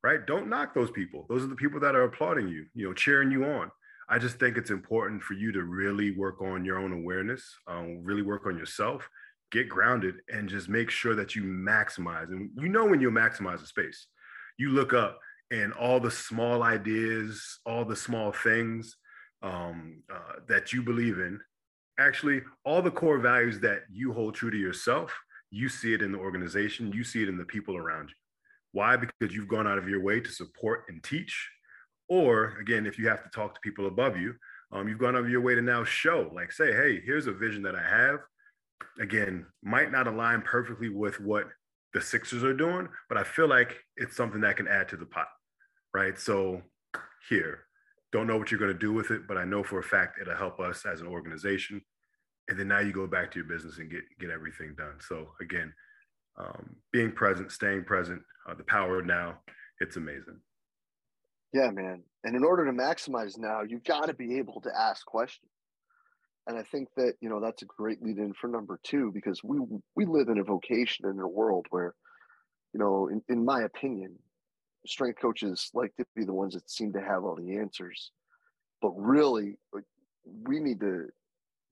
[0.02, 0.26] right?
[0.26, 1.26] Don't knock those people.
[1.28, 3.70] Those are the people that are applauding you, you know, cheering you on.
[4.10, 8.00] I just think it's important for you to really work on your own awareness, um,
[8.02, 9.08] really work on yourself,
[9.52, 12.28] get grounded, and just make sure that you maximize.
[12.28, 14.08] And you know when you maximize a space,
[14.58, 15.20] you look up
[15.52, 18.96] and all the small ideas, all the small things
[19.42, 21.40] um, uh, that you believe in,
[22.00, 25.16] actually, all the core values that you hold true to yourself,
[25.52, 28.14] you see it in the organization, you see it in the people around you.
[28.72, 28.96] Why?
[28.96, 31.48] Because you've gone out of your way to support and teach.
[32.10, 34.34] Or again, if you have to talk to people above you,
[34.72, 37.32] um, you've gone out of your way to now show, like say, hey, here's a
[37.32, 38.20] vision that I have.
[39.00, 41.48] Again, might not align perfectly with what
[41.94, 45.06] the Sixers are doing, but I feel like it's something that can add to the
[45.06, 45.28] pot,
[45.94, 46.18] right?
[46.18, 46.62] So
[47.28, 47.60] here,
[48.12, 50.18] don't know what you're going to do with it, but I know for a fact
[50.20, 51.80] it'll help us as an organization.
[52.48, 54.94] And then now you go back to your business and get get everything done.
[54.98, 55.72] So again,
[56.36, 59.38] um, being present, staying present, uh, the power now,
[59.80, 60.40] it's amazing.
[61.52, 62.02] Yeah, man.
[62.24, 65.50] And in order to maximize now, you've got to be able to ask questions.
[66.46, 69.42] And I think that, you know, that's a great lead in for number two, because
[69.44, 69.58] we
[69.94, 71.94] we live in a vocation in a world where,
[72.72, 74.16] you know, in, in my opinion,
[74.86, 78.10] strength coaches like to be the ones that seem to have all the answers.
[78.80, 79.58] But really,
[80.24, 81.08] we need to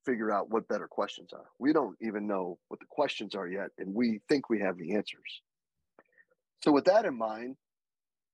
[0.04, 1.46] figure out what better questions are.
[1.58, 4.94] We don't even know what the questions are yet, and we think we have the
[4.94, 5.42] answers.
[6.62, 7.56] So, with that in mind,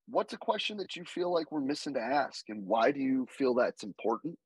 [0.06, 3.26] what's a question that you feel like we're missing to ask, and why do you
[3.30, 4.38] feel that's important?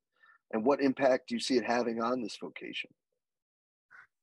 [0.51, 2.89] And what impact do you see it having on this vocation?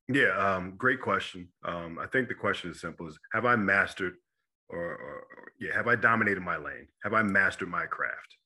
[0.09, 1.49] Yeah, um, great question.
[1.65, 4.15] Um, I think the question is simple: is Have I mastered,
[4.69, 6.87] or, or, or yeah, have I dominated my lane?
[7.03, 8.37] Have I mastered my craft?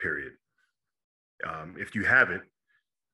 [0.00, 0.32] Period.
[1.46, 2.42] Um, if you haven't,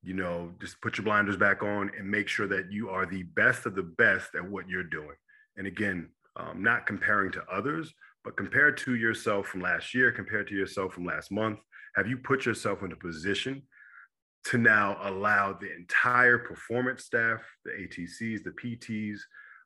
[0.03, 3.23] you know, just put your blinders back on and make sure that you are the
[3.23, 5.17] best of the best at what you're doing.
[5.57, 7.93] And again, um, not comparing to others,
[8.25, 11.59] but compared to yourself from last year, compared to yourself from last month,
[11.97, 13.63] have you put yourself in a position
[14.45, 19.19] to now allow the entire performance staff, the ATCs, the PTs,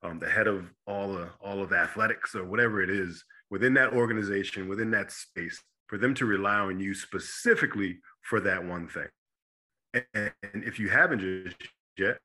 [0.02, 3.92] um, the head of all of, all of athletics or whatever it is within that
[3.92, 9.08] organization, within that space, for them to rely on you specifically for that one thing.
[10.14, 11.56] And, and if you haven't just
[11.98, 12.18] yet,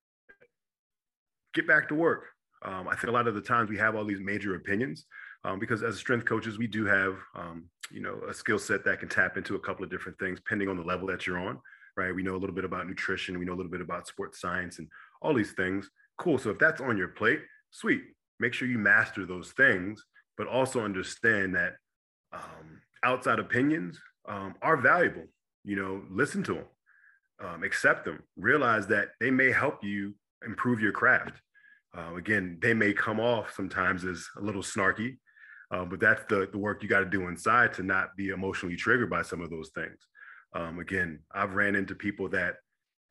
[1.54, 2.24] get back to work.
[2.64, 5.06] Um, I think a lot of the times we have all these major opinions
[5.48, 9.00] um, because as strength coaches, we do have, um, you know, a skill set that
[9.00, 11.58] can tap into a couple of different things depending on the level that you're on,
[11.96, 12.14] right?
[12.14, 14.80] We know a little bit about nutrition, we know a little bit about sports science
[14.80, 14.90] and
[15.22, 15.90] all these things.
[16.18, 16.38] Cool.
[16.38, 17.40] So if that's on your plate,
[17.72, 18.02] sweet.
[18.40, 20.04] Make sure you master those things,
[20.38, 21.76] but also understand that
[22.34, 25.24] um, outside opinions um, are valuable.
[25.64, 26.66] You know, listen to them,
[27.40, 30.14] um, accept them, realize that they may help you
[30.46, 31.42] improve your craft.
[31.98, 35.18] Uh, again, they may come off sometimes as a little snarky,
[35.72, 38.76] uh, but that's the, the work you got to do inside to not be emotionally
[38.76, 39.98] triggered by some of those things.
[40.54, 42.56] Um, again, I've ran into people that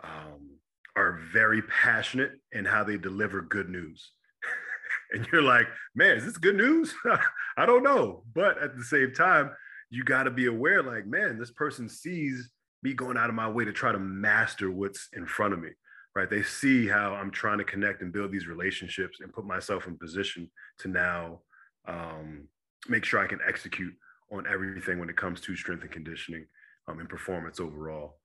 [0.03, 0.59] um,
[0.97, 4.13] are very passionate in how they deliver good news.
[5.13, 6.95] and you're like, man, is this good news?
[7.57, 8.25] I don't know.
[8.35, 9.51] But at the same time,
[9.91, 12.51] you got to be aware like, man, this person sees
[12.83, 15.71] me going out of my way to try to master what's in front of me
[16.15, 19.87] right they see how i'm trying to connect and build these relationships and put myself
[19.87, 21.41] in position to now
[21.87, 22.49] um,
[22.89, 23.95] make sure i can execute
[24.33, 26.47] on everything when it comes to strength and conditioning
[26.89, 28.19] um, and performance overall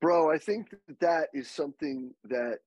[0.00, 2.58] bro i think that, that is something that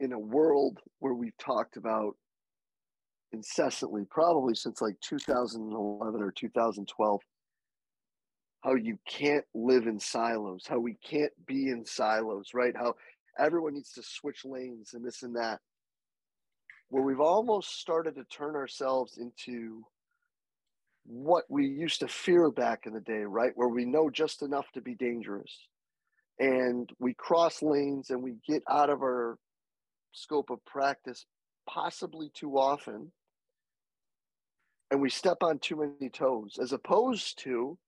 [0.00, 2.16] in a world where we've talked about
[3.32, 7.20] incessantly probably since like 2011 or 2012
[8.62, 12.74] how you can't live in silos, how we can't be in silos, right?
[12.76, 12.94] How
[13.38, 15.60] everyone needs to switch lanes and this and that.
[16.90, 19.84] Where we've almost started to turn ourselves into
[21.06, 23.52] what we used to fear back in the day, right?
[23.54, 25.56] Where we know just enough to be dangerous.
[26.38, 29.38] And we cross lanes and we get out of our
[30.12, 31.26] scope of practice
[31.68, 33.12] possibly too often.
[34.90, 37.78] And we step on too many toes, as opposed to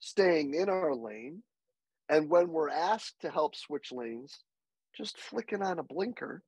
[0.00, 1.42] staying in our lane.
[2.08, 4.40] And when we're asked to help switch lanes,
[4.96, 6.42] just flicking on a blinker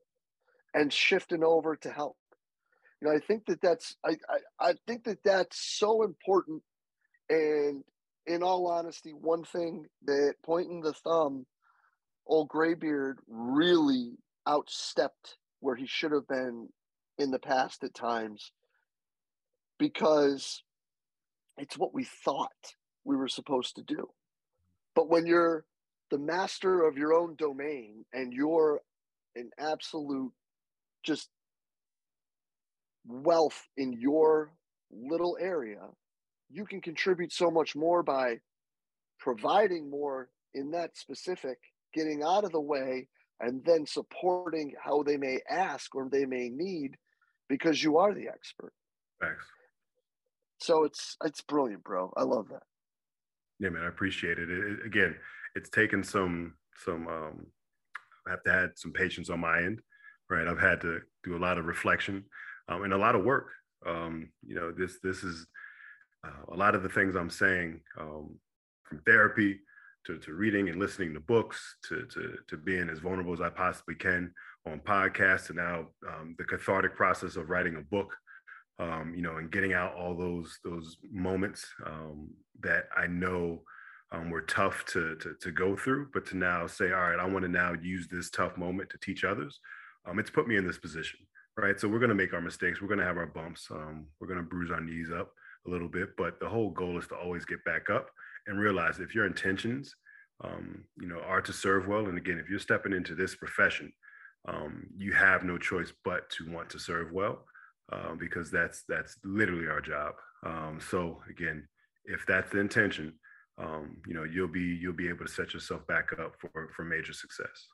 [0.74, 2.16] and shifting over to help.
[3.00, 6.62] You know, I think that that's I, I, I think that that's so important.
[7.28, 7.82] And
[8.26, 11.46] in all honesty, one thing that pointing the thumb,
[12.26, 16.68] old graybeard really outstepped where he should have been
[17.18, 18.52] in the past at times
[19.78, 20.62] because
[21.58, 24.08] it's what we thought we were supposed to do.
[24.94, 25.64] But when you're
[26.10, 28.80] the master of your own domain and you're
[29.36, 30.32] an absolute
[31.02, 31.28] just
[33.06, 34.52] wealth in your
[34.90, 35.80] little area,
[36.50, 38.38] you can contribute so much more by
[39.18, 41.58] providing more in that specific,
[41.94, 43.08] getting out of the way,
[43.40, 46.96] and then supporting how they may ask or they may need
[47.48, 48.72] because you are the expert.
[49.20, 49.44] Thanks.
[50.58, 52.12] So it's it's brilliant, bro.
[52.16, 52.62] I love that.
[53.58, 54.50] Yeah, man, I appreciate it.
[54.50, 55.16] it, again,
[55.54, 57.46] it's taken some some um
[58.26, 59.80] I have to add some patience on my end,
[60.30, 60.46] right?
[60.46, 62.24] I've had to do a lot of reflection
[62.68, 63.48] um, and a lot of work.
[63.86, 65.46] Um, you know, this this is
[66.24, 68.36] uh, a lot of the things I'm saying um,
[68.84, 69.60] from therapy
[70.06, 73.50] to, to reading and listening to books to, to, to being as vulnerable as I
[73.50, 74.32] possibly can
[74.66, 78.14] on podcasts and now um, the cathartic process of writing a book,
[78.78, 82.28] um, you know, and getting out all those those moments um,
[82.62, 83.62] that I know
[84.12, 87.26] um, were tough to, to, to go through, but to now say, all right, I
[87.26, 89.60] want to now use this tough moment to teach others.
[90.06, 91.20] Um, it's put me in this position,
[91.56, 91.78] right?
[91.78, 92.80] So we're going to make our mistakes.
[92.80, 93.66] We're going to have our bumps.
[93.70, 95.30] Um, we're going to bruise our knees up
[95.66, 98.08] a little bit, but the whole goal is to always get back up
[98.46, 99.94] and realize if your intentions,
[100.42, 102.06] um, you know, are to serve well.
[102.06, 103.92] And again, if you're stepping into this profession,
[104.48, 107.44] um, you have no choice but to want to serve well,
[107.92, 110.14] uh, because that's that's literally our job.
[110.46, 111.68] Um, so again,
[112.06, 113.12] if that's the intention,
[113.58, 116.84] um, you know, you'll be you'll be able to set yourself back up for for
[116.84, 117.66] major success.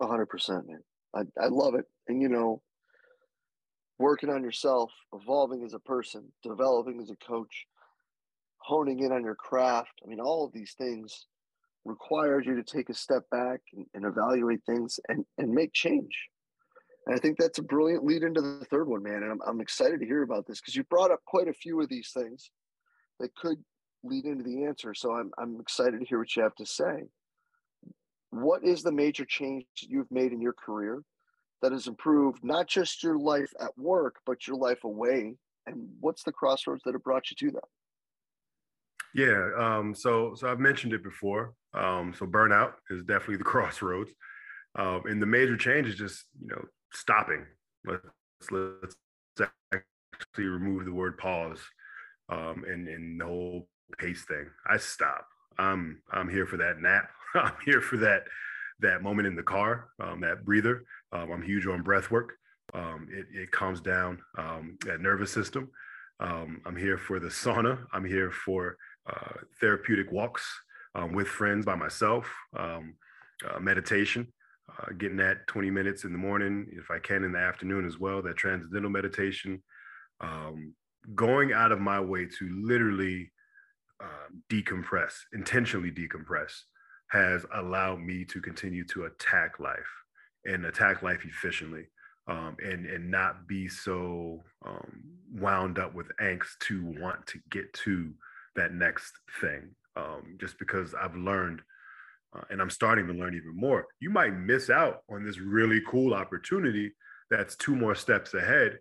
[0.00, 0.80] Hundred percent, man.
[1.14, 1.84] I, I love it.
[2.06, 2.62] And you know,
[3.98, 7.66] working on yourself, evolving as a person, developing as a coach,
[8.58, 10.00] honing in on your craft.
[10.04, 11.26] I mean, all of these things
[11.84, 16.28] requires you to take a step back and, and evaluate things and, and make change.
[17.06, 19.22] And I think that's a brilliant lead into the third one, man.
[19.22, 21.80] And I'm, I'm excited to hear about this because you brought up quite a few
[21.80, 22.50] of these things
[23.18, 23.58] that could
[24.04, 24.94] lead into the answer.
[24.94, 27.08] So I'm, I'm excited to hear what you have to say.
[28.30, 31.02] What is the major change you've made in your career
[31.62, 35.34] that has improved not just your life at work, but your life away?
[35.66, 37.64] And what's the crossroads that have brought you to that?
[39.14, 39.50] Yeah.
[39.58, 41.54] Um, so so I've mentioned it before.
[41.74, 44.10] Um, so burnout is definitely the crossroads.
[44.78, 47.44] Um, and the major change is just you know stopping.
[47.84, 48.04] Let's
[48.50, 48.96] let's
[49.72, 51.60] actually remove the word pause
[52.28, 53.68] um, and and the whole
[53.98, 54.46] pace thing.
[54.66, 55.26] I stop.
[55.58, 57.10] I'm I'm here for that nap.
[57.34, 58.24] I'm here for that
[58.80, 60.84] that moment in the car, um, that breather.
[61.12, 62.34] Um, I'm huge on breath work.
[62.74, 65.68] Um, it, it calms down um, that nervous system.
[66.20, 67.84] Um, I'm here for the sauna.
[67.92, 68.76] I'm here for
[69.10, 70.46] uh, therapeutic walks
[70.94, 72.80] um, with friends by myself, uh,
[73.60, 74.32] meditation,
[74.68, 77.98] uh, getting that 20 minutes in the morning, if I can in the afternoon as
[77.98, 79.62] well, that transcendental meditation,
[81.14, 83.32] going out of my way to literally
[84.00, 86.52] uh, decompress, intentionally decompress,
[87.10, 89.76] has allowed me to continue to attack life
[90.44, 91.86] and attack life efficiently.
[92.26, 95.02] Um, and and not be so um,
[95.32, 98.12] wound up with angst to want to get to
[98.54, 99.70] that next thing.
[99.96, 101.62] Um, just because I've learned,
[102.36, 105.80] uh, and I'm starting to learn even more, you might miss out on this really
[105.88, 106.92] cool opportunity
[107.30, 108.78] that's two more steps ahead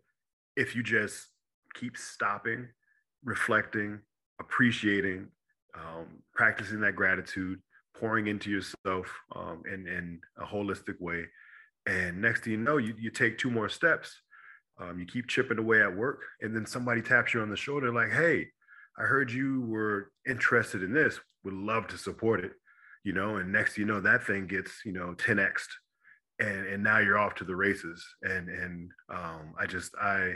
[0.57, 1.27] if you just
[1.73, 2.67] keep stopping,
[3.23, 3.99] reflecting,
[4.39, 5.27] appreciating,
[5.75, 7.61] um, practicing that gratitude,
[7.99, 11.25] pouring into yourself um, in, in a holistic way.
[11.85, 14.15] And next thing you know, you, you take two more steps.
[14.79, 17.91] Um, you keep chipping away at work, and then somebody taps you on the shoulder,
[17.91, 18.47] like, "Hey,
[18.99, 22.51] I heard you were interested in this, would love to support it,
[23.03, 25.63] you know, and next you know that thing gets, you know, 10x
[26.39, 28.05] and and now you're off to the races.
[28.23, 30.35] And and um I just I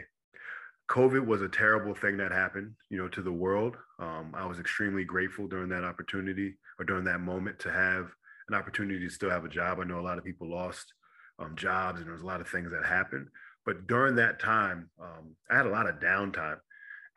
[0.90, 3.78] COVID was a terrible thing that happened, you know, to the world.
[4.00, 8.08] Um, I was extremely grateful during that opportunity or during that moment to have
[8.50, 9.80] an opportunity to still have a job.
[9.80, 10.92] I know a lot of people lost
[11.38, 13.28] um, jobs and there was a lot of things that happened.
[13.68, 16.58] But during that time, um, I had a lot of downtime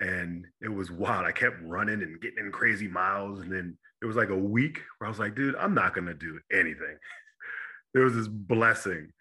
[0.00, 1.24] and it was wild.
[1.24, 4.80] I kept running and getting in crazy miles, and then it was like a week
[4.98, 6.98] where I was like, dude, I'm not gonna do anything.
[7.94, 9.12] there was this blessing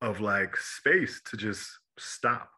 [0.00, 2.48] of like space to just stop.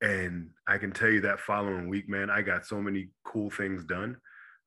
[0.00, 3.84] And I can tell you that following week, man, I got so many cool things
[3.84, 4.16] done.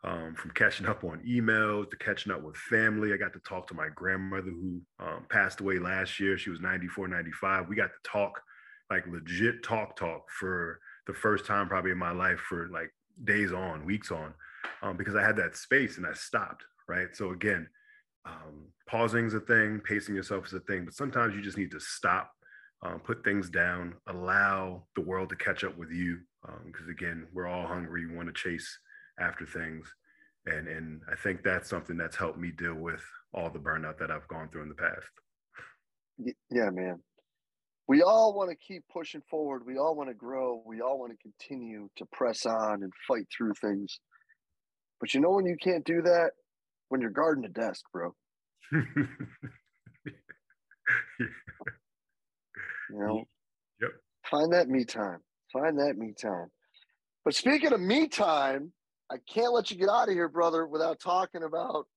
[0.06, 3.14] Um, from catching up on emails to catching up with family.
[3.14, 6.38] I got to talk to my grandmother who um, passed away last year.
[6.38, 7.70] She was 94, 95.
[7.70, 8.42] We got to talk,
[8.92, 12.94] like legit talk, talk for the first time probably in my life for like
[13.24, 14.34] days on, weeks on,
[14.82, 16.66] um, because I had that space and I stopped.
[16.88, 17.16] Right.
[17.16, 17.70] So again,
[18.26, 21.72] um, pausing is a thing, pacing yourself is a thing, but sometimes you just need
[21.72, 22.32] to stop,
[22.82, 26.20] um, put things down, allow the world to catch up with you.
[26.66, 28.78] Because um, again, we're all hungry, we want to chase
[29.20, 29.88] after things.
[30.46, 33.02] And, and I think that's something that's helped me deal with
[33.34, 35.08] all the burnout that I've gone through in the past.
[36.52, 37.00] Yeah, man.
[37.88, 39.64] we all want to keep pushing forward.
[39.66, 40.62] We all want to grow.
[40.66, 44.00] We all want to continue to press on and fight through things.
[45.00, 46.32] But you know when you can't do that?
[46.90, 48.14] When you're guarding a desk, bro.
[48.72, 48.84] you
[52.92, 53.24] know?
[53.82, 53.92] Yep.
[54.30, 55.20] Find that me time.
[55.52, 56.48] Find that me time.
[57.26, 58.72] But speaking of me time,
[59.12, 61.88] I can't let you get out of here, brother, without talking about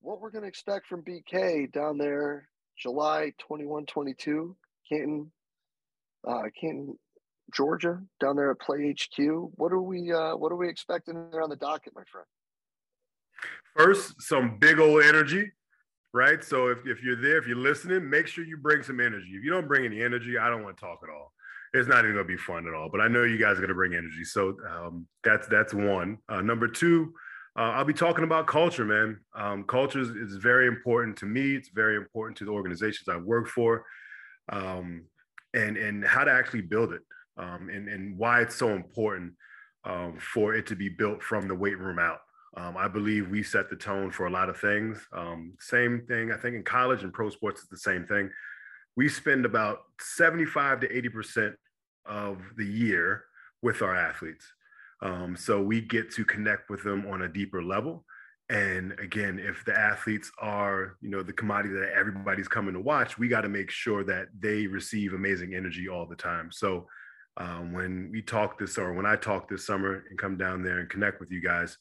[0.00, 4.56] what we're going to expect from BK down there July 21, 22,
[4.88, 5.30] Canton,
[6.26, 6.98] uh, Canton,
[7.54, 9.50] Georgia, down there at Play HQ.
[9.54, 12.26] What are we, uh, what are we expecting there on the docket, my friend?
[13.76, 15.50] First, some big old energy,
[16.12, 16.42] right?
[16.42, 19.32] So if, if you're there, if you're listening, make sure you bring some energy.
[19.34, 21.32] If you don't bring any energy, I don't want to talk at all.
[21.74, 22.90] It's not even gonna be fun at all.
[22.90, 26.18] But I know you guys are gonna bring energy, so um, that's that's one.
[26.28, 27.14] Uh, number two,
[27.56, 29.20] uh, I'll be talking about culture, man.
[29.34, 31.54] Um, culture is, is, very important to me.
[31.54, 33.86] It's very important to the organizations I work for,
[34.50, 35.06] um,
[35.54, 37.02] and and how to actually build it,
[37.38, 39.32] um, and and why it's so important
[39.84, 42.18] um, for it to be built from the weight room out.
[42.54, 44.98] Um, I believe we set the tone for a lot of things.
[45.58, 48.28] Same thing, I think in college and pro sports is the same thing.
[48.94, 51.54] We spend about 75 to 80 percent
[52.06, 53.24] of the year
[53.62, 54.46] with our athletes.
[55.02, 58.04] Um, so we get to connect with them on a deeper level.
[58.50, 63.18] And again, if the athletes are, you know, the commodity that everybody's coming to watch,
[63.18, 66.50] we got to make sure that they receive amazing energy all the time.
[66.52, 66.86] So
[67.38, 70.80] um, when we talk this, or when I talk this summer and come down there
[70.80, 71.78] and connect with you guys,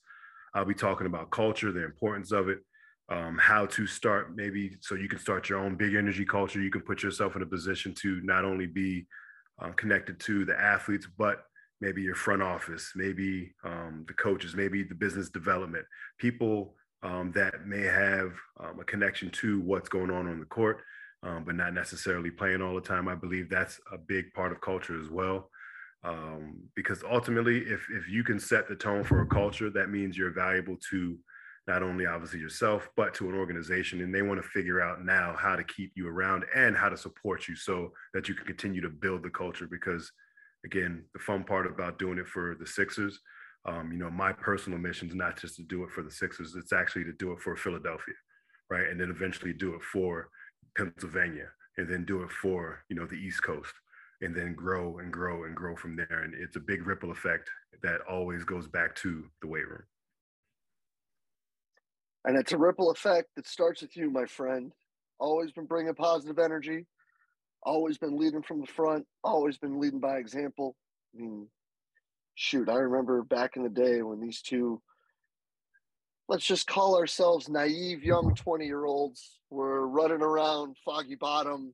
[0.53, 2.59] I'll be talking about culture, the importance of it,
[3.09, 6.61] um, how to start maybe so you can start your own big energy culture.
[6.61, 9.05] You can put yourself in a position to not only be
[9.61, 11.43] uh, connected to the athletes, but
[11.79, 15.85] maybe your front office, maybe um, the coaches, maybe the business development,
[16.17, 20.81] people um, that may have um, a connection to what's going on on the court,
[21.23, 23.07] um, but not necessarily playing all the time.
[23.07, 25.49] I believe that's a big part of culture as well.
[26.03, 30.17] Um, because ultimately, if, if you can set the tone for a culture, that means
[30.17, 31.17] you're valuable to
[31.67, 34.01] not only obviously yourself, but to an organization.
[34.01, 36.97] And they want to figure out now how to keep you around and how to
[36.97, 40.11] support you so that you can continue to build the culture because
[40.65, 43.19] again, the fun part about doing it for the Sixers,
[43.65, 46.55] um, you know, my personal mission is not just to do it for the Sixers,
[46.55, 48.15] it's actually to do it for Philadelphia,
[48.69, 48.87] right?
[48.87, 50.29] And then eventually do it for
[50.75, 51.47] Pennsylvania
[51.77, 53.73] and then do it for, you know, the East Coast
[54.21, 56.21] and then grow and grow and grow from there.
[56.23, 57.49] And it's a big ripple effect
[57.81, 59.83] that always goes back to the weight room.
[62.25, 64.71] And it's a ripple effect that starts with you, my friend.
[65.19, 66.85] Always been bringing positive energy,
[67.63, 70.75] always been leading from the front, always been leading by example.
[71.13, 71.47] I mean,
[72.35, 74.81] shoot, I remember back in the day when these two,
[76.27, 81.73] let's just call ourselves naive young 20 year olds, were running around Foggy Bottom,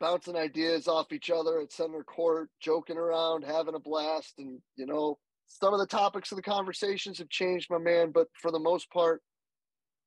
[0.00, 4.34] bouncing ideas off each other at center court, joking around, having a blast.
[4.38, 5.18] And, you know,
[5.60, 8.90] some of the topics of the conversations have changed, my man, but for the most
[8.90, 9.22] part,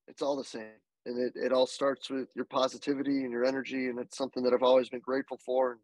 [0.07, 0.79] it's all the same.
[1.05, 4.53] And it, it all starts with your positivity and your energy and it's something that
[4.53, 5.73] i've always been grateful for.
[5.73, 5.79] And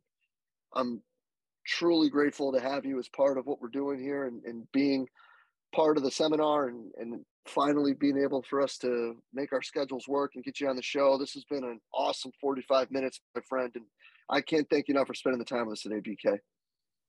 [0.75, 1.01] i'm
[1.65, 5.07] truly grateful to have you as part of what we're doing here and, and being
[5.75, 10.07] part of the seminar and, and finally being able for us to make our schedules
[10.07, 11.17] work and get you on the show.
[11.17, 13.85] This has been an awesome 45 minutes my friend and
[14.29, 16.39] i can't thank you enough for spending the time with us today bk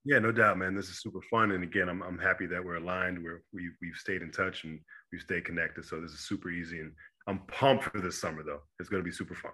[0.04, 0.74] yeah, no doubt, man.
[0.74, 3.22] This is super fun, and again, I'm I'm happy that we're aligned.
[3.22, 4.80] We're we we've stayed in touch and
[5.12, 5.84] we've stayed connected.
[5.84, 6.92] So this is super easy, and
[7.28, 8.62] I'm pumped for this summer though.
[8.80, 9.52] It's going to be super fun.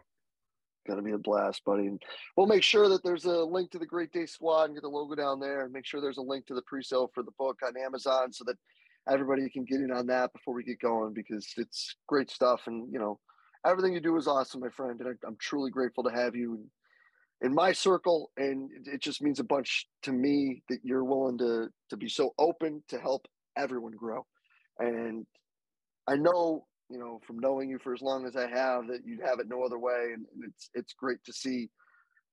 [0.87, 1.87] Going to be a blast, buddy.
[1.87, 2.03] And
[2.35, 4.89] we'll make sure that there's a link to the Great Day Squad and get the
[4.89, 7.59] logo down there, and make sure there's a link to the pre-sale for the book
[7.67, 8.57] on Amazon so that
[9.11, 12.63] everybody can get in on that before we get going because it's great stuff.
[12.67, 13.21] And you know,
[13.67, 16.65] everything you do is awesome, my friend, and I, I'm truly grateful to have you
[17.41, 21.69] in my circle and it just means a bunch to me that you're willing to
[21.91, 23.27] to be so open to help
[23.57, 24.27] everyone grow
[24.81, 25.27] and
[26.09, 29.21] i know you know, from knowing you for as long as I have, that you'd
[29.25, 30.11] have it no other way.
[30.15, 31.69] And, and it's it's great to see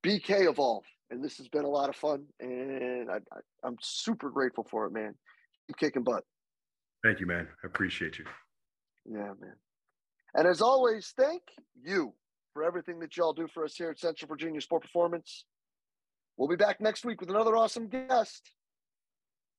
[0.05, 0.83] BK evolve.
[1.11, 2.25] And this has been a lot of fun.
[2.39, 5.13] And I, I, am super grateful for it, man.
[5.67, 6.23] Keep kicking butt.
[7.03, 7.47] Thank you, man.
[7.63, 8.25] I appreciate you.
[9.05, 9.55] Yeah, man.
[10.33, 11.43] And as always, thank
[11.83, 12.13] you
[12.55, 15.43] for everything that y'all do for us here at Central Virginia Sport Performance.
[16.37, 18.49] We'll be back next week with another awesome guest.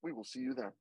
[0.03, 0.72] We will see you then.